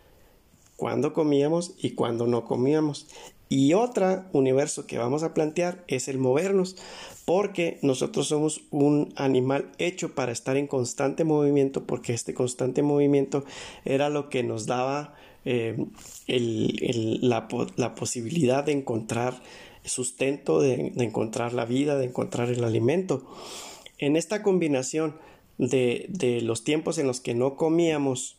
cuándo 0.76 1.14
comíamos 1.14 1.76
y 1.78 1.92
cuándo 1.92 2.26
no 2.26 2.46
comíamos. 2.46 3.08
Y 3.50 3.74
otro 3.74 4.26
universo 4.34 4.88
que 4.88 4.98
vamos 4.98 5.24
a 5.24 5.34
plantear 5.34 5.84
es 5.88 6.08
el 6.08 6.18
movernos, 6.18 6.76
porque 7.26 7.80
nosotros 7.82 8.28
somos 8.28 8.62
un 8.72 9.14
animal 9.16 9.72
hecho 9.78 10.16
para 10.16 10.32
estar 10.32 10.58
en 10.58 10.68
constante 10.68 11.24
movimiento, 11.24 11.86
porque 11.86 12.14
este 12.14 12.34
constante 12.34 12.84
movimiento 12.84 13.46
era 13.86 14.10
lo 14.10 14.30
que 14.30 14.44
nos 14.44 14.66
daba 14.66 15.16
eh, 15.46 15.78
la, 16.28 17.48
posibilidad 17.96 18.66
de 18.66 18.74
encontrar 18.74 19.42
sustento, 19.86 20.60
de, 20.60 20.92
encontrar 20.98 21.54
la 21.54 21.64
vida, 21.64 21.98
de 21.98 22.06
encontrar 22.06 22.50
el 22.50 22.66
alimento. 22.66 23.26
En 23.98 24.18
esta 24.18 24.44
combinación 24.44 25.16
de, 25.58 26.40
los 26.44 26.66
tiempos 26.66 26.98
en 26.98 27.08
los 27.08 27.22
que 27.22 27.34
no 27.34 27.56
comíamos 27.56 28.36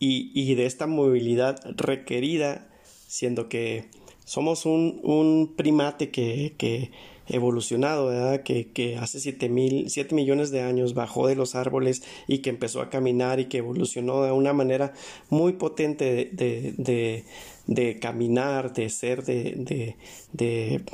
y 0.00 0.54
de 0.54 0.66
esta 0.66 0.86
movilidad 0.86 1.60
requerida, 1.76 2.68
siendo 3.08 3.48
que 3.48 3.88
somos 4.28 4.66
un, 4.66 5.00
un 5.02 5.54
primate 5.56 6.10
que, 6.10 6.52
que 6.58 6.90
evolucionado, 7.28 8.08
¿verdad? 8.08 8.42
Que, 8.42 8.68
que 8.68 8.98
hace 8.98 9.20
siete, 9.20 9.48
mil, 9.48 9.88
siete 9.88 10.14
millones 10.14 10.50
de 10.50 10.60
años 10.60 10.92
bajó 10.92 11.26
de 11.26 11.34
los 11.34 11.54
árboles 11.54 12.02
y 12.26 12.38
que 12.38 12.50
empezó 12.50 12.82
a 12.82 12.90
caminar 12.90 13.40
y 13.40 13.46
que 13.46 13.56
evolucionó 13.56 14.22
de 14.24 14.32
una 14.32 14.52
manera 14.52 14.92
muy 15.30 15.54
potente 15.54 16.30
de, 16.30 16.74
de, 16.76 17.24
de, 17.66 17.98
caminar, 17.98 18.74
de 18.74 18.90
ser, 18.90 19.24
de, 19.24 19.96
de, 20.34 20.84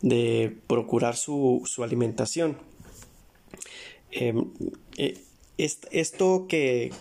de 0.00 0.56
procurar 0.68 1.16
su, 1.16 1.62
su 1.64 1.82
alimentación. 1.82 2.58
Em, 4.12 4.52
eh, 4.98 5.18
esto 5.58 6.46
que, 6.48 6.92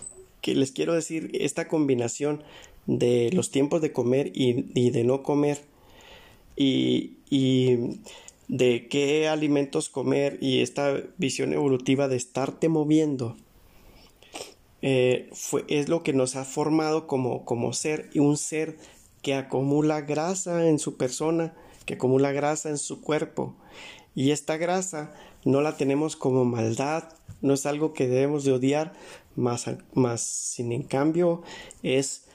que, 0.41 0.55
les 0.55 0.71
quiero 0.71 0.95
decir, 0.95 1.29
esta 1.35 1.67
combinación 1.67 2.41
de 2.87 3.29
los 3.33 3.51
tiempos 3.51 3.81
de 3.81 3.91
comer 3.91 4.31
y, 4.33 4.89
de 4.89 5.03
no 5.03 5.21
comer 5.21 5.61
y, 6.55 7.17
y 7.29 7.99
de 8.47 8.87
qué 8.87 9.27
alimentos 9.27 9.89
comer 9.89 10.37
y 10.41 10.61
esta 10.61 11.03
visión 11.17 11.53
evolutiva 11.53 12.07
de 12.07 12.15
estarte 12.15 12.69
moviendo 12.69 13.35
eh, 14.81 15.29
fue, 15.33 15.65
es 15.67 15.89
lo 15.89 16.03
que 16.03 16.13
nos 16.13 16.35
ha 16.35 16.45
formado 16.45 17.07
como, 17.07 17.45
como 17.45 17.73
ser 17.73 18.09
y 18.13 18.19
un 18.19 18.37
ser 18.37 18.77
que 19.21 19.33
acumula 19.33 20.01
grasa 20.01 20.67
en 20.67 20.79
su 20.79 20.97
persona, 20.97 21.55
que 21.85 21.95
acumula 21.95 22.31
grasa 22.31 22.69
en 22.69 22.77
su 22.77 23.01
cuerpo. 23.01 23.55
Y 24.15 24.31
esta 24.31 24.57
grasa 24.57 25.13
no 25.45 25.61
la 25.61 25.77
tenemos 25.77 26.15
como 26.15 26.45
maldad, 26.45 27.09
no 27.41 27.53
es 27.53 27.65
algo 27.65 27.93
que 27.93 28.07
debemos 28.07 28.43
de 28.43 28.53
odiar, 28.53 28.93
más, 29.35 29.69
más 29.93 30.21
sin 30.21 30.71
en 30.71 30.83
cambio 30.83 31.43
es 31.83 32.26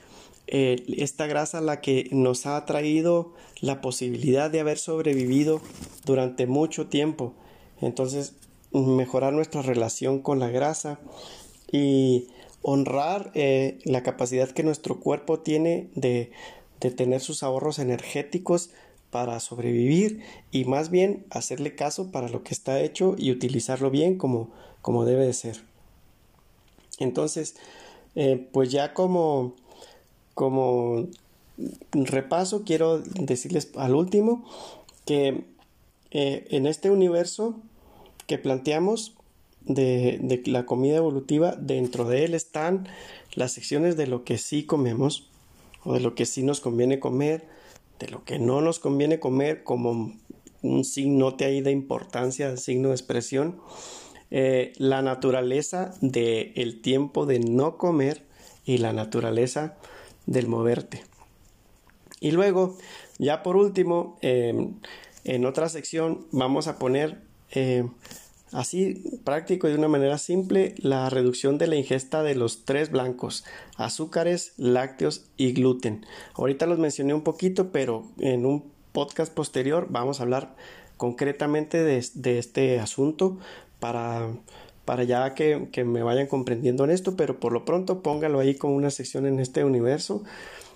eh, 0.54 0.84
esta 0.98 1.26
grasa 1.26 1.62
la 1.62 1.80
que 1.80 2.10
nos 2.12 2.44
ha 2.44 2.62
traído 2.66 3.32
la 3.62 3.80
posibilidad 3.80 4.50
de 4.50 4.60
haber 4.60 4.76
sobrevivido 4.76 5.62
durante 6.04 6.46
mucho 6.46 6.88
tiempo. 6.88 7.32
Entonces, 7.80 8.34
mejorar 8.70 9.32
nuestra 9.32 9.62
relación 9.62 10.18
con 10.18 10.40
la 10.40 10.50
grasa 10.50 11.00
y 11.72 12.28
honrar 12.60 13.30
eh, 13.32 13.78
la 13.84 14.02
capacidad 14.02 14.50
que 14.50 14.62
nuestro 14.62 15.00
cuerpo 15.00 15.40
tiene 15.40 15.88
de, 15.94 16.32
de 16.80 16.90
tener 16.90 17.22
sus 17.22 17.42
ahorros 17.42 17.78
energéticos 17.78 18.72
para 19.10 19.40
sobrevivir 19.40 20.22
y 20.50 20.66
más 20.66 20.90
bien 20.90 21.24
hacerle 21.30 21.74
caso 21.74 22.10
para 22.12 22.28
lo 22.28 22.42
que 22.42 22.52
está 22.52 22.78
hecho 22.82 23.14
y 23.16 23.30
utilizarlo 23.30 23.90
bien 23.90 24.18
como, 24.18 24.50
como 24.82 25.06
debe 25.06 25.24
de 25.24 25.32
ser. 25.32 25.64
Entonces, 26.98 27.56
eh, 28.16 28.48
pues 28.52 28.70
ya 28.70 28.92
como, 28.92 29.54
como 30.34 31.08
repaso, 31.92 32.64
quiero 32.64 32.98
decirles 33.00 33.70
al 33.76 33.94
último 33.94 34.44
que 35.04 35.44
eh, 36.10 36.46
en 36.50 36.66
este 36.66 36.90
universo 36.90 37.56
que 38.26 38.38
planteamos 38.38 39.14
de, 39.60 40.18
de, 40.22 40.42
la 40.46 40.66
comida 40.66 40.96
evolutiva, 40.96 41.54
dentro 41.56 42.04
de 42.04 42.24
él 42.24 42.34
están 42.34 42.88
las 43.34 43.52
secciones 43.52 43.96
de 43.96 44.06
lo 44.06 44.24
que 44.24 44.38
sí 44.38 44.64
comemos 44.64 45.28
o 45.84 45.94
de 45.94 46.00
lo 46.00 46.14
que 46.14 46.26
sí 46.26 46.42
nos 46.42 46.60
conviene 46.60 47.00
comer, 47.00 47.46
de 47.98 48.08
lo 48.08 48.24
que 48.24 48.38
no 48.38 48.60
nos 48.60 48.78
conviene 48.78 49.20
comer 49.20 49.62
como 49.62 50.12
un 50.62 50.84
signo 50.84 51.36
ahí 51.40 51.60
de 51.60 51.70
importancia, 51.70 52.56
signo 52.56 52.88
de 52.88 52.94
expresión, 52.94 53.60
eh, 54.30 54.72
la 54.76 55.02
naturaleza 55.02 55.94
del 56.00 56.52
el 56.54 56.80
tiempo 56.80 57.26
de 57.26 57.40
no 57.40 57.76
comer 57.76 58.24
y 58.64 58.78
la 58.78 58.92
naturaleza 58.92 59.76
del 60.26 60.48
moverte. 60.48 61.04
Y 62.20 62.30
luego, 62.30 62.78
ya 63.18 63.42
por 63.42 63.56
último, 63.56 64.16
em, 64.20 64.74
en 65.24 65.44
otra 65.44 65.68
sección 65.68 66.26
vamos 66.30 66.68
a 66.68 66.78
poner 66.78 67.20
em, 67.50 67.90
así 68.52 69.20
práctico 69.24 69.66
y 69.66 69.72
de 69.72 69.78
una 69.78 69.88
manera 69.88 70.18
simple 70.18 70.74
la 70.78 71.10
reducción 71.10 71.58
de 71.58 71.66
la 71.66 71.76
ingesta 71.76 72.22
de 72.22 72.34
los 72.34 72.64
tres 72.64 72.90
blancos, 72.90 73.44
azúcares, 73.76 74.52
lácteos 74.56 75.26
y 75.36 75.52
gluten. 75.52 76.06
Ahorita 76.34 76.66
los 76.66 76.78
mencioné 76.78 77.12
un 77.14 77.22
poquito, 77.22 77.72
pero 77.72 78.04
en 78.18 78.46
un 78.46 78.70
podcast 78.92 79.32
posterior 79.32 79.88
vamos 79.90 80.20
a 80.20 80.22
hablar 80.22 80.54
concretamente 80.96 81.82
de, 81.82 82.06
de 82.14 82.38
este 82.38 82.78
asunto 82.78 83.38
para, 83.80 84.30
para 84.84 85.04
ya 85.04 85.34
que, 85.34 85.84
me 85.84 86.02
vayan 86.02 86.26
comprendiendo 86.26 86.84
en 86.84 86.90
esto, 86.90 87.16
pero 87.16 87.38
por 87.38 87.52
lo 87.52 87.64
pronto 87.64 88.02
póngalo 88.02 88.40
ahí 88.40 88.54
como 88.56 88.74
una 88.74 88.90
sección 88.90 89.26
en 89.26 89.40
este 89.40 89.64
universo 89.64 90.22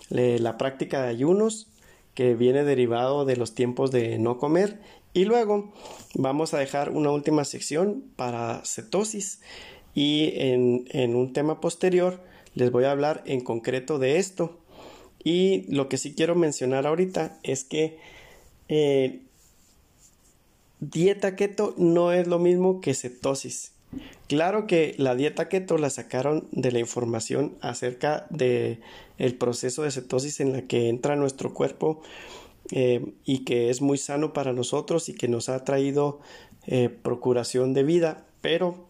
la 0.08 0.56
práctica 0.56 1.02
de 1.02 1.08
ayunos 1.08 1.66
que 2.14 2.34
viene 2.34 2.62
derivado 2.62 3.24
de 3.24 3.36
los 3.36 3.54
tiempos 3.54 3.90
de 3.90 4.18
no 4.18 4.38
comer 4.38 4.80
y 5.12 5.24
luego 5.24 5.72
vamos 6.14 6.54
a 6.54 6.58
dejar 6.58 6.90
una 6.90 7.10
última 7.10 7.44
sección 7.44 8.04
para 8.14 8.62
cetosis 8.64 9.40
y 9.94 10.32
en, 10.36 10.84
en 10.90 11.16
un 11.16 11.32
tema 11.32 11.60
posterior 11.60 12.20
les 12.54 12.70
voy 12.70 12.84
a 12.84 12.90
hablar 12.90 13.22
en 13.26 13.40
concreto 13.40 13.98
de 13.98 14.18
esto. 14.18 14.58
Y 15.22 15.70
lo 15.72 15.88
que 15.88 15.98
sí 15.98 16.14
quiero 16.14 16.34
mencionar 16.34 16.86
ahorita 16.86 17.38
es 17.42 17.64
que 17.64 17.98
eh, 18.68 19.22
dieta 20.80 21.36
keto 21.36 21.74
no 21.76 22.12
es 22.12 22.26
lo 22.26 22.38
mismo 22.38 22.80
que 22.80 22.94
cetosis 22.94 23.75
Claro 24.28 24.66
que 24.66 24.94
la 24.98 25.14
dieta 25.14 25.48
keto 25.48 25.78
la 25.78 25.90
sacaron 25.90 26.48
de 26.50 26.72
la 26.72 26.80
información 26.80 27.56
acerca 27.60 28.26
de 28.30 28.80
el 29.18 29.34
proceso 29.36 29.82
de 29.82 29.90
cetosis 29.90 30.40
en 30.40 30.52
la 30.52 30.62
que 30.62 30.88
entra 30.88 31.16
nuestro 31.16 31.54
cuerpo 31.54 32.02
eh, 32.70 33.14
y 33.24 33.44
que 33.44 33.70
es 33.70 33.80
muy 33.80 33.98
sano 33.98 34.32
para 34.32 34.52
nosotros 34.52 35.08
y 35.08 35.14
que 35.14 35.28
nos 35.28 35.48
ha 35.48 35.64
traído 35.64 36.18
eh, 36.66 36.88
procuración 36.88 37.74
de 37.74 37.84
vida, 37.84 38.26
pero 38.40 38.86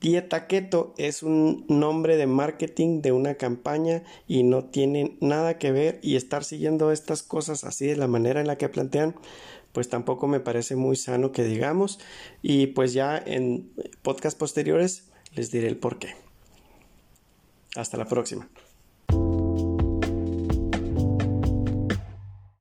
dieta 0.00 0.48
keto 0.48 0.92
es 0.98 1.22
un 1.22 1.64
nombre 1.68 2.16
de 2.16 2.26
marketing 2.26 3.02
de 3.02 3.12
una 3.12 3.34
campaña 3.34 4.02
y 4.26 4.42
no 4.42 4.64
tiene 4.64 5.16
nada 5.20 5.58
que 5.58 5.70
ver 5.70 6.00
y 6.02 6.16
estar 6.16 6.42
siguiendo 6.42 6.90
estas 6.90 7.22
cosas 7.22 7.62
así 7.62 7.86
de 7.86 7.96
la 7.96 8.08
manera 8.08 8.40
en 8.40 8.48
la 8.48 8.58
que 8.58 8.68
plantean 8.68 9.14
pues 9.76 9.90
tampoco 9.90 10.26
me 10.26 10.40
parece 10.40 10.74
muy 10.74 10.96
sano 10.96 11.32
que 11.32 11.44
digamos 11.44 12.00
y 12.40 12.68
pues 12.68 12.94
ya 12.94 13.18
en 13.18 13.70
podcast 14.00 14.38
posteriores 14.38 15.10
les 15.34 15.50
diré 15.50 15.68
el 15.68 15.76
por 15.76 15.98
qué. 15.98 16.16
Hasta 17.74 17.98
la 17.98 18.06
próxima. 18.06 18.48